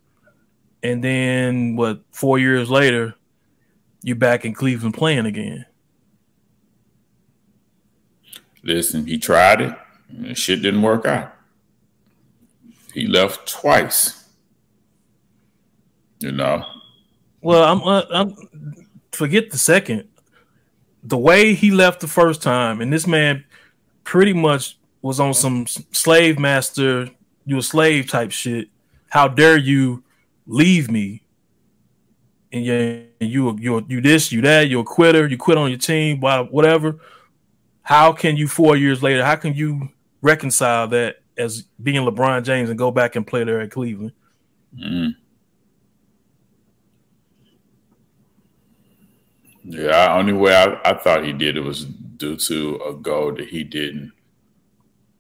[0.83, 2.01] and then what?
[2.11, 3.15] Four years later,
[4.03, 5.65] you're back in Cleveland playing again.
[8.65, 9.75] Listen, he tried it,
[10.17, 11.35] and shit didn't work out.
[12.93, 14.29] He left twice.
[16.21, 16.65] You know.
[17.41, 18.35] Well, I'm, uh, I'm
[19.13, 20.09] forget the second.
[21.03, 23.45] The way he left the first time, and this man
[24.05, 27.11] pretty much was on some slave master,
[27.45, 28.69] you a slave type shit.
[29.11, 30.03] How dare you
[30.47, 31.23] leave me?
[32.53, 36.21] And you you you this, you that, you're a quitter, you quit on your team,
[36.21, 37.01] whatever.
[37.83, 39.25] How can you four years later?
[39.25, 39.91] How can you
[40.25, 44.13] reconcile that as being LeBron James and go back and play there at Cleveland?
[44.77, 45.15] Mm.
[49.65, 53.49] Yeah, only way I, I thought he did it was due to a goal that
[53.49, 54.13] he didn't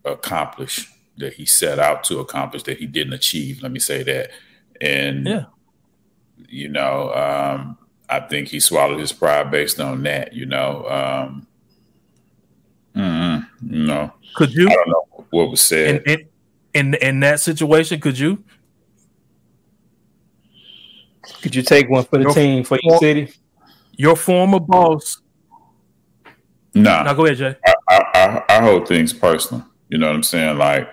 [0.05, 3.63] accomplish, that he set out to accomplish, that he didn't achieve.
[3.63, 4.31] Let me say that.
[4.81, 5.45] And yeah,
[6.49, 7.79] you know, um,
[8.09, 10.35] I think he swallowed his pride based on that.
[10.35, 11.47] You know, um,
[12.95, 14.69] mm-hmm, you know, could you?
[14.69, 16.03] I don't know what was said.
[16.07, 16.29] In, in,
[16.75, 18.45] in, in that situation, could you?
[21.43, 23.33] Could you take one for the your, team for your city?
[23.93, 25.21] Your former boss.
[26.75, 27.03] No.
[27.03, 27.57] Now go ahead, Jay.
[27.67, 29.65] I, I, I, hold things personal.
[29.89, 30.59] You know what I'm saying?
[30.59, 30.93] Like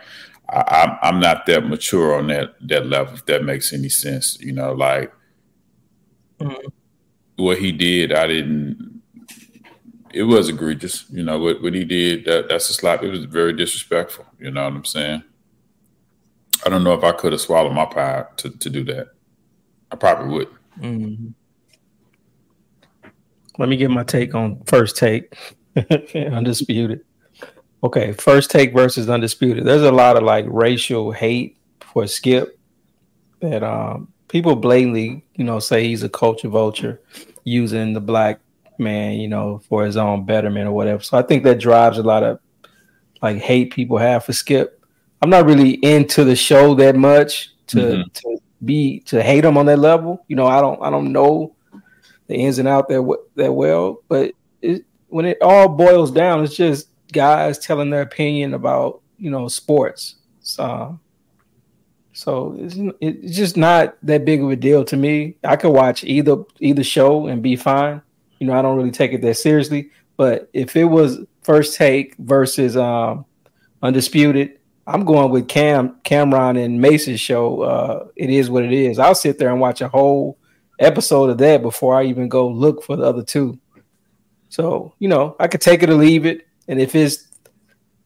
[0.50, 3.14] I, I'm not that mature on that that level.
[3.14, 5.12] If that makes any sense, you know, like
[6.40, 6.68] mm-hmm.
[7.38, 9.01] what he did, I didn't.
[10.14, 11.40] It was egregious, you know.
[11.40, 13.04] What what he did, that, that's a slap.
[13.04, 14.26] It was very disrespectful.
[14.40, 15.24] You know what I'm saying?
[16.66, 19.10] I don't know if I could have swallowed my pride to to do that.
[19.92, 20.48] I probably would.
[20.80, 21.28] Mm-hmm.
[23.58, 25.36] Let me get my take on first take.
[26.16, 27.02] undisputed.
[27.84, 29.66] Okay, first take versus undisputed.
[29.66, 32.60] There's a lot of like racial hate for Skip
[33.40, 37.02] that um, people blatantly, you know, say he's a culture vulture
[37.44, 38.40] using the black
[38.82, 41.02] man, you know, for his own betterment or whatever.
[41.02, 42.40] So I think that drives a lot of
[43.22, 44.84] like hate people have for Skip.
[45.22, 48.10] I'm not really into the show that much to mm-hmm.
[48.14, 50.26] to be to hate him on that level.
[50.28, 51.56] You know, I don't I don't know
[52.28, 56.56] the ins and out that that well, but it, when it all boils down, it's
[56.56, 60.16] just guys telling their opinion about you know sports.
[60.40, 61.00] So,
[62.14, 65.36] so it's, it's just not that big of a deal to me.
[65.44, 68.02] I could watch either either show and be fine.
[68.42, 69.92] You know, I don't really take it that seriously.
[70.18, 73.24] But if it was first take versus um,
[73.84, 77.62] undisputed, I'm going with Cam Cam'ron and Mase's show.
[77.62, 78.98] Uh, it is what it is.
[78.98, 80.40] I'll sit there and watch a whole
[80.80, 83.60] episode of that before I even go look for the other two.
[84.50, 86.48] So, you know, I could take it or leave it.
[86.68, 87.28] And if it's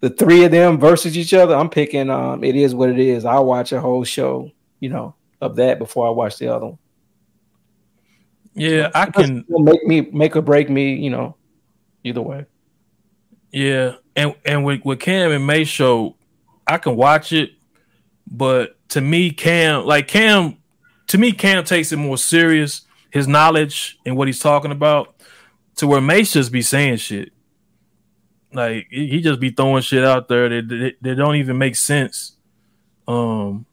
[0.02, 3.24] the three of them versus each other, I'm picking um it is what it is.
[3.24, 6.78] I'll watch a whole show, you know, of that before I watch the other one.
[8.56, 11.36] Yeah, I can make me make or break me, you know,
[12.04, 12.46] either way.
[13.52, 13.96] Yeah.
[14.16, 16.16] And and with, with Cam and May show,
[16.66, 17.52] I can watch it,
[18.26, 20.58] but to me, Cam, like Cam,
[21.08, 22.82] to me, Cam takes it more serious,
[23.12, 25.16] his knowledge and what he's talking about
[25.76, 27.34] to where Mase just be saying shit.
[28.54, 32.38] Like he just be throwing shit out there that that, that don't even make sense.
[33.08, 33.66] Um,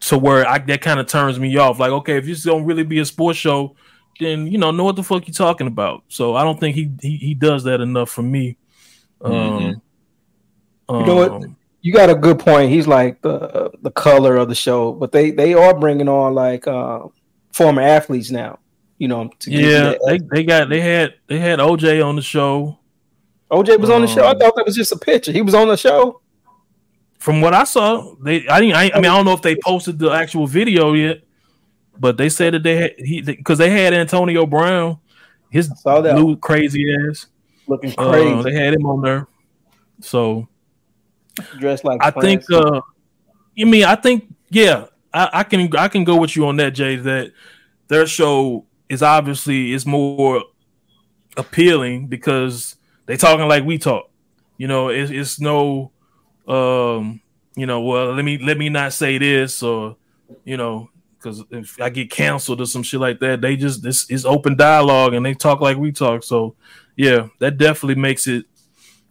[0.00, 1.78] to where I that kind of turns me off.
[1.78, 3.76] Like, okay, if this don't really be a sports show,
[4.20, 6.04] then you know know what the fuck you talking about.
[6.08, 8.56] So I don't think he he, he does that enough for me.
[9.20, 10.94] Um, mm-hmm.
[10.94, 11.32] you know what?
[11.32, 12.70] Um, you got a good point.
[12.70, 16.68] He's like the the color of the show, but they they are bringing on like
[16.68, 17.08] uh,
[17.52, 18.60] former athletes now
[19.00, 19.30] you know.
[19.46, 22.78] yeah, they, they got they had they had OJ on the show.
[23.50, 24.24] OJ was um, on the show.
[24.24, 25.32] I um, thought that was just a picture.
[25.32, 26.20] He was on the show.
[27.18, 28.76] From what I saw, they I didn't.
[28.76, 31.22] I, I mean, I don't know if they posted the actual video yet,
[32.00, 34.98] but they said that they had he because they had Antonio Brown,
[35.50, 37.26] his blue crazy ass
[37.68, 38.32] looking uh, crazy.
[38.32, 39.28] Uh, they had him on there,
[40.00, 40.48] so
[41.58, 42.00] dressed like.
[42.02, 42.50] I think.
[42.50, 42.80] uh
[43.54, 44.86] You mean I think yeah.
[45.12, 46.96] I, I can I can go with you on that, Jay.
[46.96, 47.32] That
[47.88, 50.44] their show is obviously is more
[51.36, 52.76] appealing because
[53.06, 54.08] they talking like we talk.
[54.56, 55.90] You know, it's, it's no,
[56.46, 57.20] um,
[57.56, 59.96] you know, well, let me let me not say this or,
[60.44, 60.88] you know,
[61.20, 64.56] because if I get canceled or some shit like that, they just this is open
[64.56, 66.22] dialogue and they talk like we talk.
[66.22, 66.56] So,
[66.96, 68.46] yeah, that definitely makes it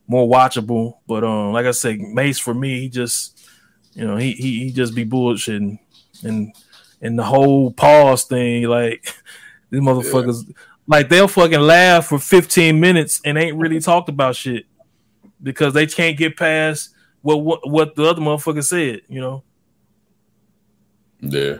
[0.07, 0.97] more watchable.
[1.07, 3.39] But um, like I said, Mase for me, he just,
[3.93, 5.78] you know, he he, he just be bullshitting
[6.24, 6.53] and
[7.01, 9.14] and the whole pause thing, like
[9.70, 10.53] These motherfuckers, yeah.
[10.88, 14.66] like they'll fucking laugh for 15 minutes and ain't really talked about shit
[15.41, 19.43] because they can't get past what what, what the other motherfucker said, you know.
[21.20, 21.57] Yeah.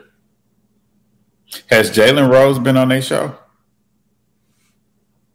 [1.68, 3.36] Has Jalen Rose been on their show?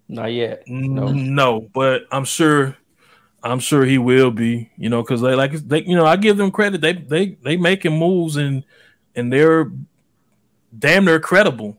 [0.09, 0.63] Not yet.
[0.67, 1.03] No.
[1.09, 2.77] Mm, no, but I'm sure
[3.43, 6.37] I'm sure he will be, you know, because they like they, you know, I give
[6.37, 6.81] them credit.
[6.81, 8.65] They they they making moves and
[9.15, 9.71] and they're
[10.77, 11.77] damn near credible.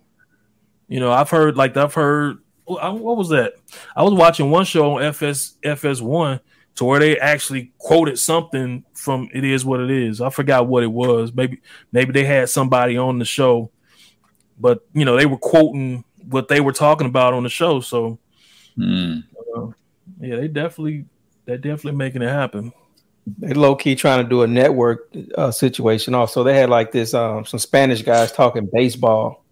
[0.87, 3.53] You know, I've heard like I've heard oh, what was that?
[3.95, 6.39] I was watching one show on FS FS1
[6.75, 10.83] to where they actually quoted something from "It Is What It Is." I forgot what
[10.83, 11.33] it was.
[11.33, 11.61] Maybe
[11.91, 13.71] maybe they had somebody on the show,
[14.59, 17.79] but you know they were quoting what they were talking about on the show.
[17.79, 18.17] So,
[18.77, 19.23] mm.
[19.55, 19.67] uh,
[20.19, 21.05] yeah, they definitely
[21.45, 22.73] they're definitely making it happen.
[23.39, 26.13] They low key trying to do a network uh, situation.
[26.13, 29.43] Also, they had like this um, some Spanish guys talking baseball.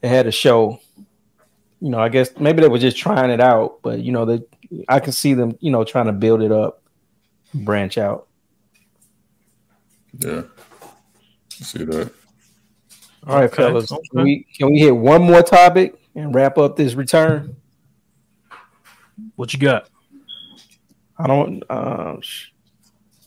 [0.00, 0.80] They had a show.
[1.80, 4.42] You know, I guess maybe they were just trying it out, but you know, they
[4.88, 6.82] I can see them, you know, trying to build it up,
[7.54, 8.28] branch out.
[10.18, 10.42] Yeah,
[11.50, 12.12] see that.
[13.26, 13.56] All right, okay.
[13.56, 13.92] fellas.
[13.92, 14.02] Okay.
[14.10, 17.56] Can, we, can we hit one more topic and wrap up this return?
[19.36, 19.88] What you got?
[21.18, 21.62] I don't.
[21.70, 22.20] Um,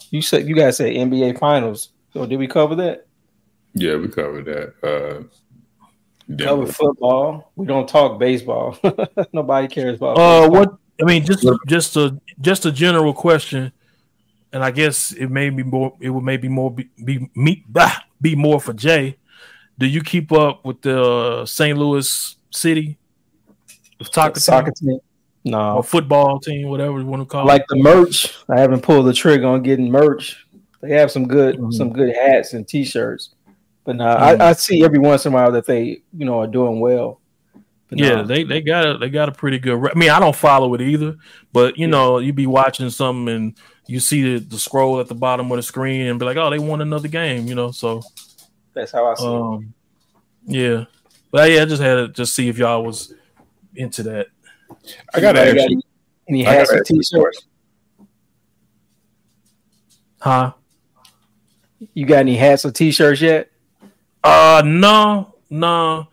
[0.09, 1.89] you said you guys said NBA Finals.
[2.13, 3.07] So did we cover that?
[3.73, 4.73] Yeah, we covered that.
[4.83, 7.51] Uh, cover football.
[7.55, 8.77] We don't talk baseball.
[9.33, 10.17] Nobody cares about.
[10.17, 10.51] Uh, baseball.
[10.51, 13.71] what I mean, just just a just a general question,
[14.51, 15.95] and I guess it may be more.
[15.99, 19.17] It would maybe more be be me bah, be more for Jay.
[19.77, 21.77] Do you keep up with the St.
[21.77, 22.97] Louis City
[24.11, 24.89] soccer, soccer team?
[24.89, 24.99] team?
[25.43, 27.65] No, or football team, whatever you want to call like it.
[27.69, 30.43] Like the merch, I haven't pulled the trigger on getting merch.
[30.81, 31.71] They have some good mm-hmm.
[31.71, 33.35] some good hats and T-shirts,
[33.83, 34.41] but no, mm-hmm.
[34.41, 37.21] I, I see every once in a while that they you know are doing well.
[37.89, 38.23] But yeah, no.
[38.23, 39.75] they they got a they got a pretty good.
[39.75, 41.15] Re- I mean, I don't follow it either,
[41.53, 41.91] but you yeah.
[41.91, 43.57] know, you be watching something and
[43.87, 46.49] you see the, the scroll at the bottom of the screen and be like, oh,
[46.49, 47.69] they won another game, you know.
[47.69, 48.01] So
[48.75, 49.73] that's how I see um,
[50.47, 50.55] it.
[50.55, 50.85] Yeah,
[51.31, 53.13] but yeah, I just had to just see if y'all was
[53.75, 54.27] into that.
[55.13, 55.81] I got to
[56.27, 57.47] Any hats or t-shirts?
[60.19, 60.53] Huh?
[61.93, 63.51] You got any hats or t-shirts yet?
[64.23, 66.07] Uh, no, no.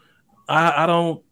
[0.48, 1.22] I I don't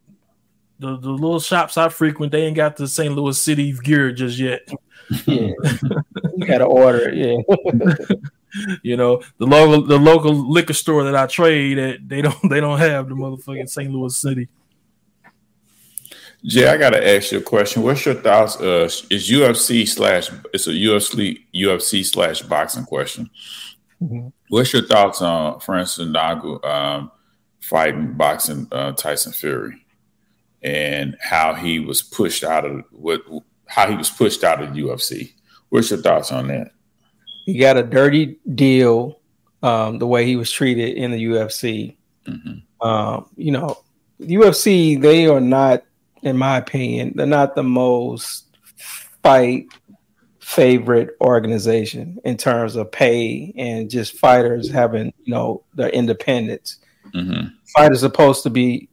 [0.80, 3.14] the, the little shops I frequent, they ain't got the St.
[3.14, 4.68] Louis City gear just yet.
[5.26, 5.50] Yeah,
[6.36, 7.16] you gotta order it.
[7.16, 8.16] Yeah,
[8.82, 12.60] you know the local the local liquor store that I trade at, they don't they
[12.60, 13.90] don't have the motherfucking St.
[13.90, 14.48] Louis City.
[16.42, 17.82] Jay, I gotta ask you a question.
[17.82, 18.58] What's your thoughts?
[18.58, 23.28] Uh, is UFC slash it's a UFC UFC slash boxing question.
[24.02, 24.28] Mm-hmm.
[24.48, 27.12] What's your thoughts on Francis Ngannou um,
[27.60, 29.84] fighting boxing uh, Tyson Fury?
[30.62, 33.22] and how he was pushed out of what
[33.66, 35.32] how he was pushed out of UFC.
[35.68, 36.72] What's your thoughts on that?
[37.52, 39.18] He got a dirty deal.
[39.62, 41.94] Um, the way he was treated in the UFC.
[42.26, 42.86] Mm-hmm.
[42.86, 43.76] Um, you know,
[44.18, 45.82] UFC they are not,
[46.22, 48.46] in my opinion, they're not the most
[49.22, 49.66] fight
[50.40, 56.78] favorite organization in terms of pay and just fighters having you know their independence.
[57.14, 57.48] Mm-hmm.
[57.76, 58.88] Fighters supposed to be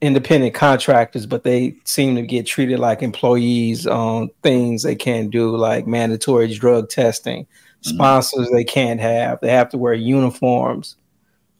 [0.00, 5.56] independent contractors, but they seem to get treated like employees on things they can't do,
[5.56, 7.46] like mandatory drug testing,
[7.82, 7.94] mm-hmm.
[7.94, 9.40] sponsors they can't have.
[9.40, 10.96] They have to wear uniforms.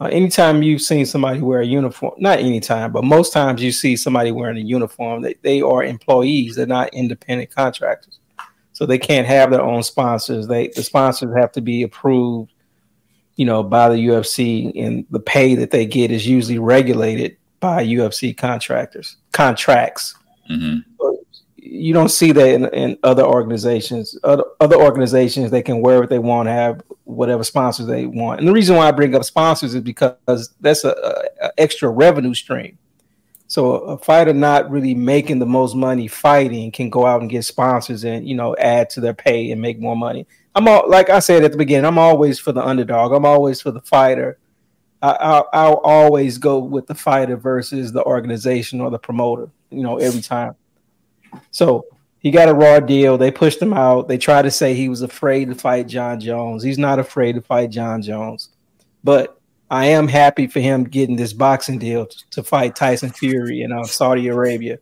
[0.00, 3.96] Uh, anytime you've seen somebody wear a uniform, not anytime, but most times you see
[3.96, 6.56] somebody wearing a uniform, they, they are employees.
[6.56, 8.18] They're not independent contractors.
[8.72, 10.46] So they can't have their own sponsors.
[10.46, 12.50] They the sponsors have to be approved,
[13.36, 17.84] you know, by the UFC, and the pay that they get is usually regulated by
[17.84, 20.14] UFC contractors contracts.
[20.50, 20.78] Mm-hmm.
[21.62, 24.16] You don't see that in, in, other organizations.
[24.24, 28.40] Other, other organizations they can wear what they want, have whatever sponsors they want.
[28.40, 30.90] And the reason why I bring up sponsors is because that's a,
[31.42, 32.78] a, extra revenue stream.
[33.46, 37.44] So a fighter not really making the most money fighting can go out and get
[37.44, 40.26] sponsors and you know add to their pay and make more money.
[40.54, 41.84] I'm all like I said at the beginning.
[41.84, 43.12] I'm always for the underdog.
[43.12, 44.38] I'm always for the fighter
[45.02, 49.48] I, will always go with the fighter versus the organization or the promoter.
[49.70, 50.56] You know, every time.
[51.50, 51.84] So
[52.18, 53.18] he got a raw deal.
[53.18, 54.08] They pushed him out.
[54.08, 56.62] They tried to say he was afraid to fight Jon Jones.
[56.62, 58.50] He's not afraid to fight Jon Jones,
[59.02, 63.72] but I am happy for him getting this boxing deal to, fight Tyson Fury in
[63.72, 64.78] uh, Saudi Arabia.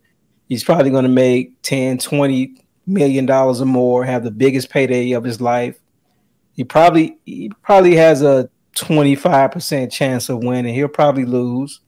[0.49, 2.55] He's probably going to make 10, 20
[2.86, 5.78] million dollars or more, have the biggest payday of his life.
[6.55, 10.74] He probably he probably has a 25% chance of winning.
[10.74, 11.80] He'll probably lose,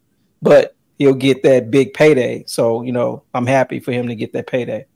[0.43, 2.45] but he'll get that big payday.
[2.47, 4.87] So you know, I'm happy for him to get that payday.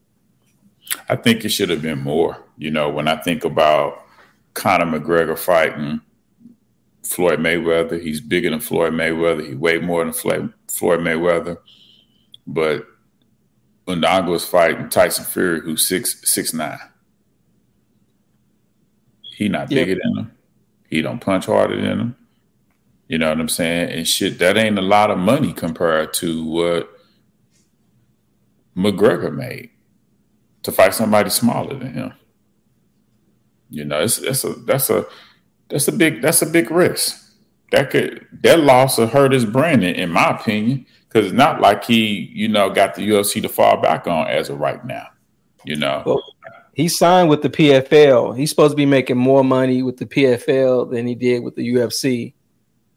[1.08, 2.44] I think it should have been more.
[2.58, 4.04] You know, when I think about
[4.52, 6.00] Conor McGregor fighting
[7.02, 9.48] Floyd Mayweather, he's bigger than Floyd Mayweather.
[9.48, 11.56] He weighed more than Floyd, Mayweather.
[12.46, 12.84] But
[13.88, 16.78] Undaga was fighting Tyson Fury, who's six six nine.
[19.22, 20.00] He not bigger yep.
[20.02, 20.32] than him.
[20.90, 22.16] He don't punch harder than him.
[23.08, 23.90] You know what I'm saying?
[23.90, 26.90] And shit, that ain't a lot of money compared to what
[28.76, 29.70] McGregor made
[30.62, 32.12] to fight somebody smaller than him.
[33.70, 35.06] You know, it's that's a that's a
[35.68, 37.20] that's a big that's a big risk.
[37.70, 41.84] That could that loss will hurt his brand, in, my opinion, because it's not like
[41.84, 45.08] he you know got the UFC to fall back on as of right now.
[45.64, 46.22] You know, well,
[46.74, 48.36] he signed with the PFL.
[48.36, 51.74] He's supposed to be making more money with the PFL than he did with the
[51.74, 52.34] UFC.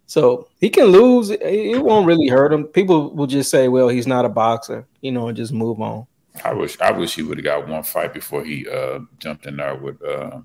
[0.07, 1.29] So he can lose.
[1.29, 2.63] It won't really hurt him.
[2.63, 6.07] People will just say, "Well, he's not a boxer," you know, and just move on.
[6.43, 9.57] I wish I wish he would have got one fight before he uh, jumped in
[9.57, 10.39] there with, uh,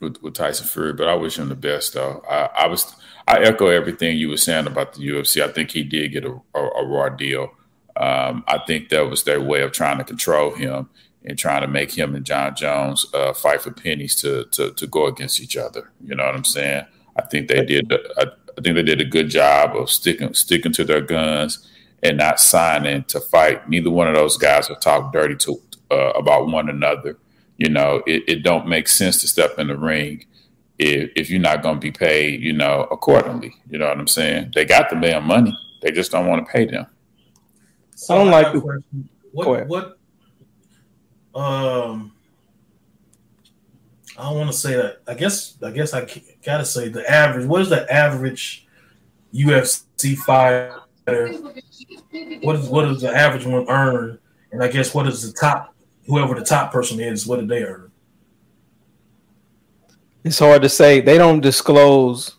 [0.00, 0.92] with, with Tyson Fury.
[0.92, 2.22] But I wish him the best, though.
[2.28, 2.94] I, I, was
[3.26, 5.42] I echo everything you were saying about the UFC.
[5.42, 7.50] I think he did get a, a, a raw deal.
[7.96, 10.90] Um, I think that was their way of trying to control him
[11.24, 14.86] and trying to make him and Jon Jones uh, fight for pennies to, to to
[14.86, 15.92] go against each other.
[16.04, 16.86] You know what I'm saying?
[17.16, 17.92] I think they did.
[17.92, 21.68] I, I think they did a good job of sticking sticking to their guns
[22.02, 23.68] and not signing to fight.
[23.68, 25.60] Neither one of those guys have talked dirty to
[25.90, 27.18] uh, about one another.
[27.56, 30.26] You know, it, it don't make sense to step in the ring
[30.78, 33.54] if, if you're not going to be paid, you know, accordingly.
[33.70, 34.52] You know what I'm saying?
[34.54, 35.56] They got the damn money.
[35.82, 36.86] They just don't want to pay them.
[37.94, 39.98] So I don't I like the, what what
[41.34, 42.12] um
[44.16, 45.02] I don't want to say that.
[45.06, 46.06] I guess I guess I
[46.44, 47.46] gotta say the average.
[47.46, 48.66] What is the average
[49.32, 50.80] UFC fighter?
[52.42, 54.18] What is what does the average one earn?
[54.52, 55.74] And I guess what is the top
[56.06, 57.26] whoever the top person is?
[57.26, 57.90] What did they earn?
[60.22, 61.00] It's hard to say.
[61.00, 62.36] They don't disclose,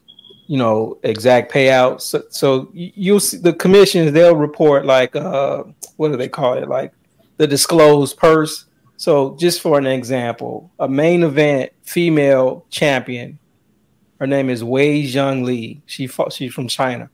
[0.48, 2.02] you know, exact payouts.
[2.02, 4.12] So, so you'll see the commissions.
[4.12, 5.64] They'll report like uh,
[5.98, 6.68] what do they call it?
[6.68, 6.94] Like
[7.38, 8.66] the disclosed purse
[8.98, 13.40] so, just for an example, a main event female champion,
[14.20, 15.82] her name is Wei Zhang Li.
[15.86, 17.10] She fought, she's from China,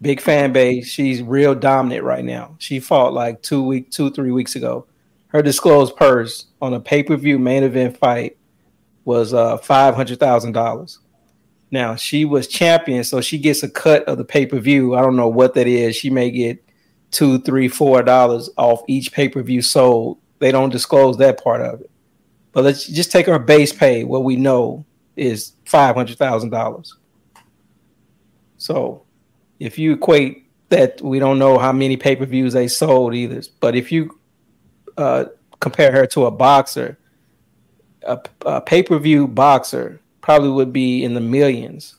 [0.00, 0.88] big fan base.
[0.88, 2.56] She's real dominant right now.
[2.58, 4.86] She fought like two week, two three weeks ago.
[5.28, 8.36] Her disclosed purse on a pay per view main event fight
[9.04, 10.98] was uh, five hundred thousand dollars.
[11.70, 14.94] Now she was champion, so she gets a cut of the pay per view.
[14.94, 15.96] I don't know what that is.
[15.96, 16.64] She may get
[17.10, 21.60] two, three, four dollars off each pay per view sold they don't disclose that part
[21.60, 21.90] of it.
[22.52, 24.04] But let's just take our base pay.
[24.04, 24.84] What we know
[25.18, 26.96] is five hundred thousand dollars.
[28.56, 29.02] So,
[29.60, 33.42] if you equate that, we don't know how many pay per views they sold either.
[33.60, 34.18] But if you
[34.96, 35.26] uh,
[35.60, 36.98] compare her to a boxer,
[38.02, 41.96] a, a pay per view boxer probably would be in the millions,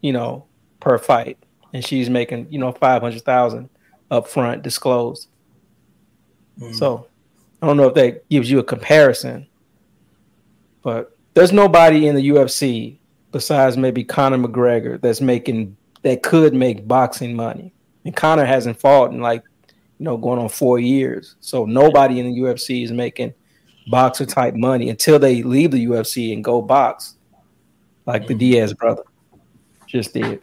[0.00, 0.46] you know,
[0.80, 1.38] per fight,
[1.72, 3.68] and she's making you know five hundred thousand
[4.10, 5.28] up front disclosed.
[6.58, 6.74] Mm.
[6.74, 7.06] So
[7.60, 9.46] I don't know if that gives you a comparison,
[10.82, 12.98] but there's nobody in the UFC
[13.30, 17.72] besides maybe Conor McGregor that's making that could make boxing money.
[18.04, 19.42] And Conor hasn't fought in like
[19.98, 23.34] you know going on four years, so nobody in the UFC is making
[23.90, 27.16] boxer type money until they leave the UFC and go box,
[28.06, 29.02] like the Diaz brother
[29.86, 30.42] just did.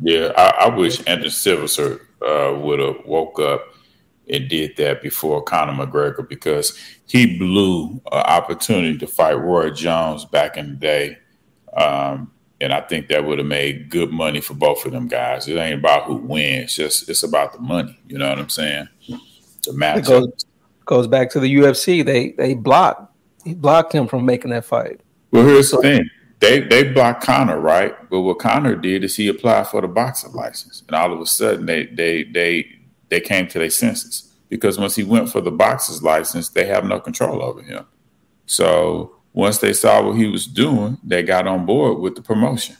[0.00, 3.71] Yeah, I, I wish Anderson Silva uh, would have woke up
[4.28, 10.24] and did that before Conor McGregor because he blew an opportunity to fight Roy Jones
[10.24, 11.18] back in the day.
[11.76, 12.30] Um,
[12.60, 15.48] and I think that would have made good money for both of them guys.
[15.48, 17.98] It ain't about who wins, just it's about the money.
[18.06, 18.88] You know what I'm saying?
[19.64, 20.46] The match it goes,
[20.84, 22.04] goes back to the UFC.
[22.04, 23.12] They they blocked
[23.44, 25.00] he blocked him from making that fight.
[25.32, 26.08] Well, here's the thing.
[26.38, 27.94] They they blocked Conor, right?
[28.10, 31.26] But what Conor did is he applied for the boxing license, and all of a
[31.26, 32.66] sudden they they they
[33.12, 36.86] they came to their senses because once he went for the boxer's license, they have
[36.86, 37.84] no control over him.
[38.46, 42.74] So once they saw what he was doing, they got on board with the promotion.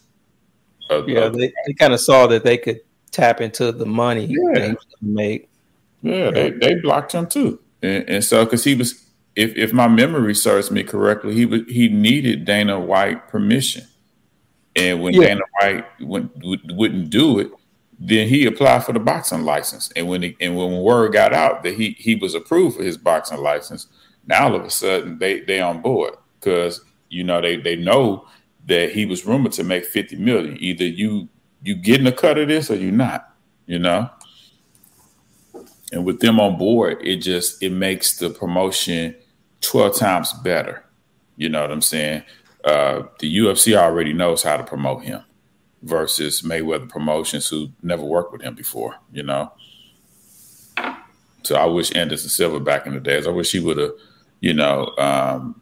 [0.88, 2.80] Of, yeah, of, they, they kind of saw that they could
[3.10, 4.72] tap into the money yeah.
[5.02, 5.50] make.
[6.00, 9.06] Yeah, they, they blocked him too, and, and so because he was,
[9.36, 13.84] if if my memory serves me correctly, he was he needed Dana White permission,
[14.74, 15.28] and when yeah.
[15.28, 17.52] Dana White went, wouldn't do it,
[18.04, 19.92] then he applied for the boxing license.
[19.94, 22.98] And when he, and when word got out that he he was approved for his
[22.98, 23.86] boxing license,
[24.26, 28.26] now all of a sudden they they on board because you know they they know
[28.66, 30.58] that he was rumored to make fifty million.
[30.60, 31.28] Either you
[31.62, 33.30] you getting a cut of this or you're not.
[33.66, 34.10] You know.
[35.92, 39.14] and with them on board, it just it makes the promotion
[39.60, 40.84] twelve times better.
[41.36, 42.24] You know what I'm saying?
[42.64, 45.22] Uh, the UFC already knows how to promote him
[45.82, 48.96] versus Mayweather Promotions, who never worked with him before.
[49.12, 49.52] You know,
[51.42, 53.26] so I wish Anderson Silva back in the days.
[53.26, 53.92] I wish he would have,
[54.40, 55.60] you know, um,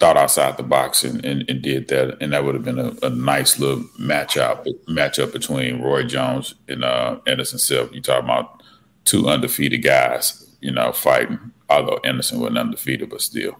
[0.00, 2.94] thought outside the box and, and, and, did that, and that would have been a,
[3.02, 7.94] a nice little matchup matchup between Roy Jones and uh, Anderson Silva.
[7.94, 8.62] You talk about
[9.04, 11.52] two undefeated guys, you know, fighting.
[11.68, 13.58] Although Anderson wasn't undefeated, but still.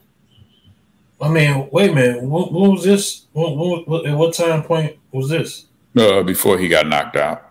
[1.20, 2.23] I mean, wait a minute.
[2.23, 3.27] What, what was this?
[3.32, 5.66] What, what, what, at what time point was this?
[5.97, 7.45] Uh, before he got knocked out.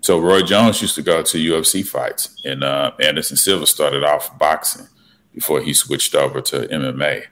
[0.00, 4.36] So Roy Jones used to go to UFC fights, and uh, Anderson Silva started off
[4.38, 4.88] boxing
[5.32, 7.24] before he switched over to MMA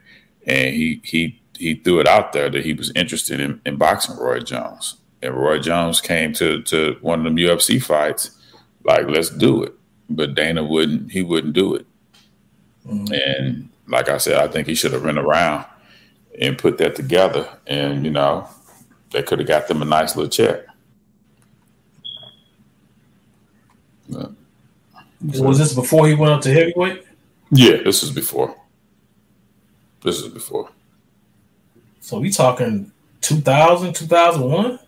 [0.46, 4.16] and he he he threw it out there that he was interested in, in boxing
[4.16, 4.96] Roy Jones.
[5.22, 8.30] And Roy Jones came to to one of them UFC fights,
[8.84, 9.74] like let's do it.
[10.08, 11.12] But Dana wouldn't.
[11.12, 11.86] He wouldn't do it.
[12.86, 13.12] Mm-hmm.
[13.12, 15.66] And like I said, I think he should have been around
[16.40, 17.48] and put that together.
[17.66, 18.48] And you know,
[19.10, 20.64] they could have got them a nice little check.
[24.08, 24.32] But,
[25.20, 27.04] was this before he went up to heavyweight?
[27.50, 28.56] Yeah, this is before.
[30.02, 30.70] This is before.
[32.00, 32.90] So we talking
[33.20, 34.78] 2000, 2001?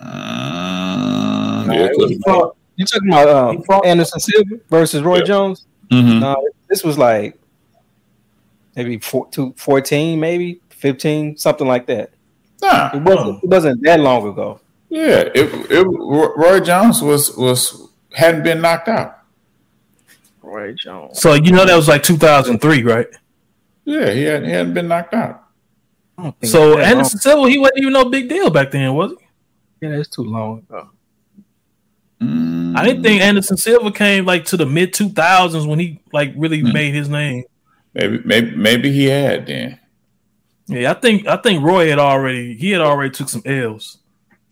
[0.00, 1.88] Uh, yeah,
[2.76, 5.24] you talking about um, Anderson Silva versus Roy yeah.
[5.24, 5.66] Jones?
[5.90, 6.20] Mm-hmm.
[6.20, 7.38] No, this was like
[8.76, 12.10] maybe four, two, 14, maybe 15, something like that.
[12.62, 14.60] Nah, it wasn't, it wasn't that long ago.
[14.88, 19.18] Yeah, it, it, Roy Jones was was hadn't been knocked out.
[20.40, 21.20] Roy Jones.
[21.20, 23.08] So you know that was like 2003, right?
[23.84, 25.42] Yeah, he hadn't, he hadn't been knocked out.
[26.44, 29.26] So Anderson Silva, he wasn't even no big deal back then, was he?
[29.86, 30.90] Yeah, that's too long ago.
[32.24, 32.76] Mm.
[32.76, 36.62] I didn't think Anderson Silva came like to the mid 2000s when he like really
[36.62, 36.72] mm.
[36.72, 37.44] made his name.
[37.94, 39.78] Maybe, maybe, maybe he had then.
[40.66, 43.98] Yeah, I think I think Roy had already he had already took some L's.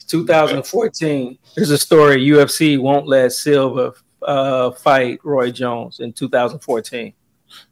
[0.09, 1.39] 2014.
[1.57, 7.15] There's a story UFC won't let Silva uh, fight Roy Jones in 2014.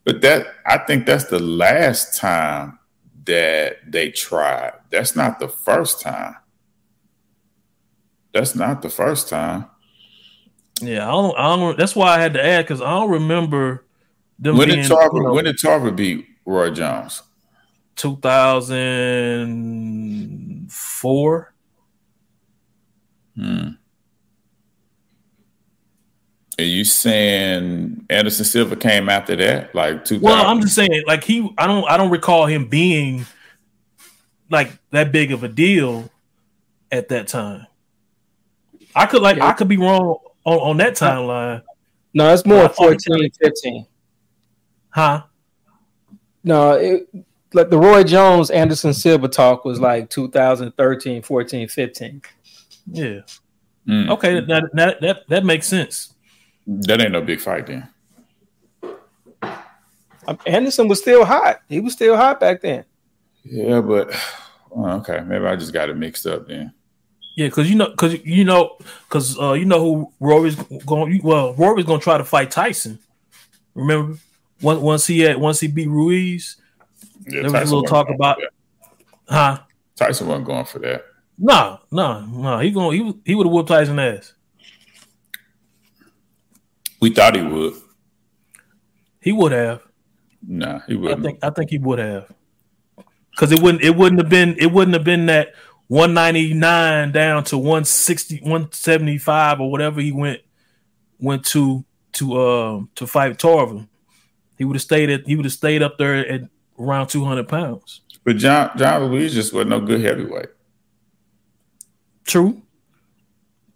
[0.04, 2.78] But that I think that's the last time
[3.24, 4.72] that they tried.
[4.90, 6.36] That's not the first time.
[8.32, 9.66] That's not the first time.
[10.80, 11.38] Yeah, I don't.
[11.38, 13.84] I don't that's why I had to add because I don't remember
[14.38, 14.56] them.
[14.56, 15.16] When being, did Tarver?
[15.16, 17.22] You know, when did Tarver beat Roy Jones?
[17.96, 19.50] Two thousand
[20.70, 21.52] four.
[23.36, 23.68] Hmm.
[26.58, 30.20] Are you saying Anderson Silva came after that, like two?
[30.20, 33.24] Well, I'm just saying, like he, I don't, I don't recall him being
[34.50, 36.10] like that big of a deal
[36.92, 37.66] at that time.
[38.94, 39.46] I could like, yeah.
[39.46, 41.62] I could be wrong on, on that timeline.
[42.12, 43.86] No, it's more 14, 15.
[44.90, 45.22] Huh?
[46.42, 47.08] No, it,
[47.52, 52.22] like the Roy Jones Anderson Silva talk was like 2013, 14, 15.
[52.92, 53.20] Yeah.
[53.86, 54.10] Mm.
[54.10, 56.14] Okay, that, that that that makes sense.
[56.66, 57.88] That ain't no big fight then.
[58.82, 61.60] Um, Anderson was still hot.
[61.68, 62.84] He was still hot back then.
[63.42, 64.14] Yeah, but
[64.76, 66.72] okay, maybe I just got it mixed up then.
[67.40, 68.76] Yeah, because you know, because you know,
[69.08, 71.22] because uh, you know who Rory's going.
[71.24, 72.98] Well, Rory's going to try to fight Tyson.
[73.74, 74.18] Remember,
[74.60, 76.56] once once he had once he beat Ruiz,
[77.26, 78.42] yeah, there was Tyson a little talk about,
[79.26, 79.58] huh?
[79.96, 81.06] Tyson wasn't going for that.
[81.38, 82.58] No, no, no.
[82.58, 84.34] He going he he would have whooped Tyson ass.
[87.00, 87.72] We thought he would.
[89.22, 89.80] He would have.
[90.46, 91.18] Nah, he would.
[91.18, 92.30] I think I think he would have.
[93.30, 95.54] Because it wouldn't it wouldn't have been it wouldn't have been that
[95.90, 100.40] 199 down to 160 175 or whatever he went
[101.18, 103.88] went to to um uh, to fight Tarver.
[104.56, 106.42] He would have stayed at he would have stayed up there at
[106.78, 108.02] around 200 pounds.
[108.22, 110.50] But John John Ruiz just was no good heavyweight.
[112.22, 112.62] True.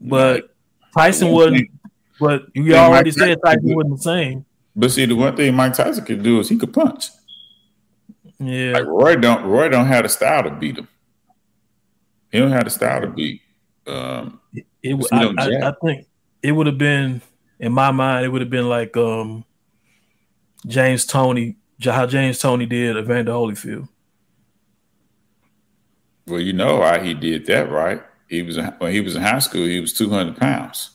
[0.01, 0.55] But
[0.97, 1.69] Tyson wasn't
[2.21, 4.45] but you already Mike said Tyson wasn't the same.
[4.77, 7.09] But see, the one thing Mike Tyson could do is he could punch.
[8.39, 10.87] Yeah, like Roy don't Roy don't have the style to beat him.
[12.35, 13.43] He don't have the style to beat.
[13.87, 16.09] Um, it, it I, I, I, think
[16.43, 17.23] it would have been
[17.61, 18.27] in my mind.
[18.27, 19.45] It would have been like um,
[20.67, 23.89] James Toney, how James Toney did Evander Holyfield.
[26.27, 28.03] Well, you know why he did that, right?
[28.29, 29.67] He was when he was in high school.
[29.67, 30.91] He was two hundred pounds.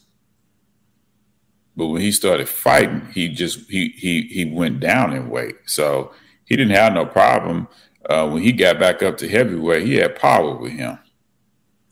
[1.77, 5.55] But when he started fighting, he just he he he went down in weight.
[5.67, 6.11] So
[6.43, 7.69] he didn't have no problem
[8.09, 9.87] uh, when he got back up to heavyweight.
[9.87, 10.99] He had power with him.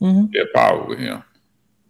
[0.02, 0.34] Mm-hmm.
[0.54, 1.24] Power with him.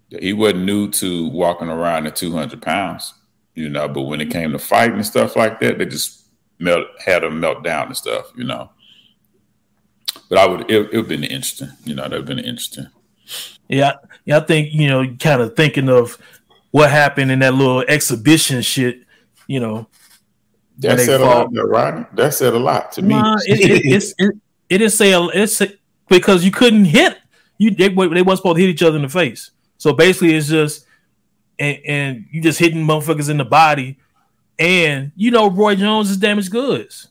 [0.10, 3.14] he wasn't new to walking around at 200 pounds,
[3.54, 3.88] you know.
[3.88, 6.28] But when it came to fighting and stuff like that, they just
[6.60, 8.70] melt had melt down and stuff, you know.
[10.30, 12.04] But I would it, it would been interesting, you know.
[12.04, 12.88] That would have been interesting.
[13.68, 13.94] Yeah,
[14.26, 14.38] yeah.
[14.38, 16.18] I think you know, kind of thinking of
[16.72, 19.02] what happened in that little exhibition shit,
[19.48, 19.88] you know.
[20.80, 21.48] That said fought.
[21.48, 22.06] a lot, Rodney.
[22.14, 23.42] That said a lot to nah, me.
[23.48, 24.36] it, it, it's, it,
[24.70, 25.62] it didn't say it's
[26.08, 27.18] because you couldn't hit
[27.58, 27.72] you.
[27.72, 29.52] They, they weren't supposed to hit each other in the face.
[29.78, 30.86] So basically, it's just
[31.60, 33.98] and, and you just hitting motherfuckers in the body,
[34.60, 37.08] and you know Roy Jones is damaged goods.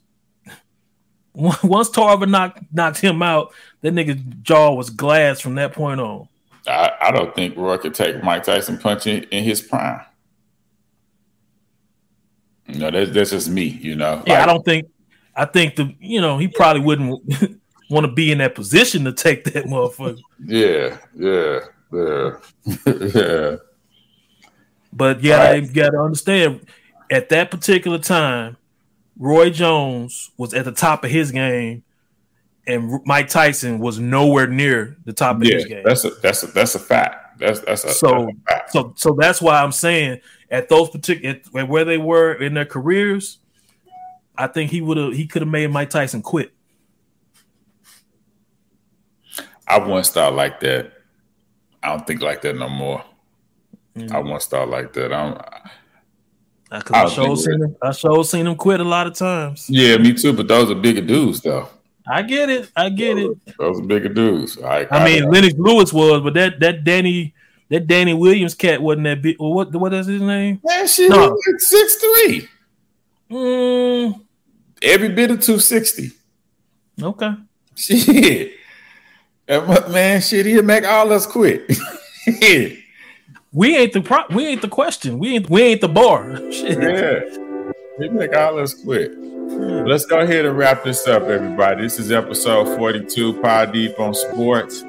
[1.34, 3.52] Once Tarver knocked knocked him out,
[3.82, 6.28] that nigga's jaw was glass from that point on.
[6.66, 10.00] I, I don't think Roy could take Mike Tyson punching in his prime.
[12.68, 14.22] No, that's that's just me, you know.
[14.26, 14.88] Yeah, like, I don't think.
[15.34, 19.12] I think the you know he probably wouldn't want to be in that position to
[19.12, 20.20] take that motherfucker.
[20.44, 21.60] Yeah, yeah,
[21.92, 22.36] yeah,
[23.14, 23.56] yeah.
[24.92, 25.62] But yeah, right.
[25.62, 26.66] you got to understand
[27.10, 28.56] at that particular time,
[29.18, 31.84] Roy Jones was at the top of his game,
[32.66, 35.82] and Mike Tyson was nowhere near the top of yeah, his game.
[35.84, 37.38] That's a that's a that's a fact.
[37.38, 38.72] That's that's a so that's a fact.
[38.72, 43.38] so so that's why I'm saying at those particular where they were in their careers,
[44.36, 46.52] I think he would have he could have made Mike Tyson quit.
[49.66, 50.92] I once thought like that.
[51.82, 53.04] I don't think like that no more.
[53.96, 54.14] Mm-hmm.
[54.14, 55.12] I once thought like that.
[55.12, 55.38] I'm.
[56.70, 57.76] I, I sure seen him.
[57.80, 59.66] I sure seen him quit a lot of times.
[59.68, 60.32] Yeah, me too.
[60.32, 61.68] But those are bigger dudes, though.
[62.08, 62.70] I get it.
[62.76, 63.36] I get it.
[63.58, 64.58] Those are bigger dudes.
[64.58, 67.34] I, I mean, Lennox Lewis was, but that that Danny
[67.68, 69.36] that Danny Williams cat wasn't that big.
[69.38, 70.60] What what is his name?
[70.64, 71.30] Man, she no.
[71.30, 72.48] was like six three.
[73.30, 74.20] Mm.
[74.82, 76.12] Every bit of two sixty.
[77.02, 77.32] Okay.
[77.74, 78.52] Shit.
[79.48, 81.70] Man, shit, he'll make all us quit.
[83.52, 85.18] we ain't the pro- we ain't the question.
[85.18, 86.36] We ain't we ain't the bar.
[86.52, 86.82] Shit.
[86.82, 87.20] Yeah.
[87.98, 89.14] He make all us quit.
[89.14, 89.84] Hmm.
[89.86, 91.82] Let's go ahead and wrap this up, everybody.
[91.82, 94.82] This is episode 42, Pod Deep on Sports.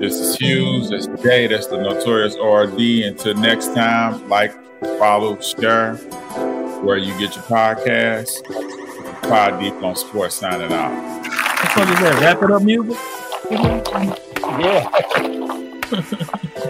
[0.00, 0.90] This is Hughes.
[0.90, 1.46] That's Jay.
[1.46, 3.06] That's the Notorious RD.
[3.06, 4.52] Until next time, like,
[4.98, 5.94] follow, share
[6.82, 8.42] where you get your podcast.
[9.28, 10.90] Pod Deep on Sports signing out.
[11.76, 12.18] What is that?
[12.20, 12.98] Wrap it up music?
[13.48, 14.90] Yeah.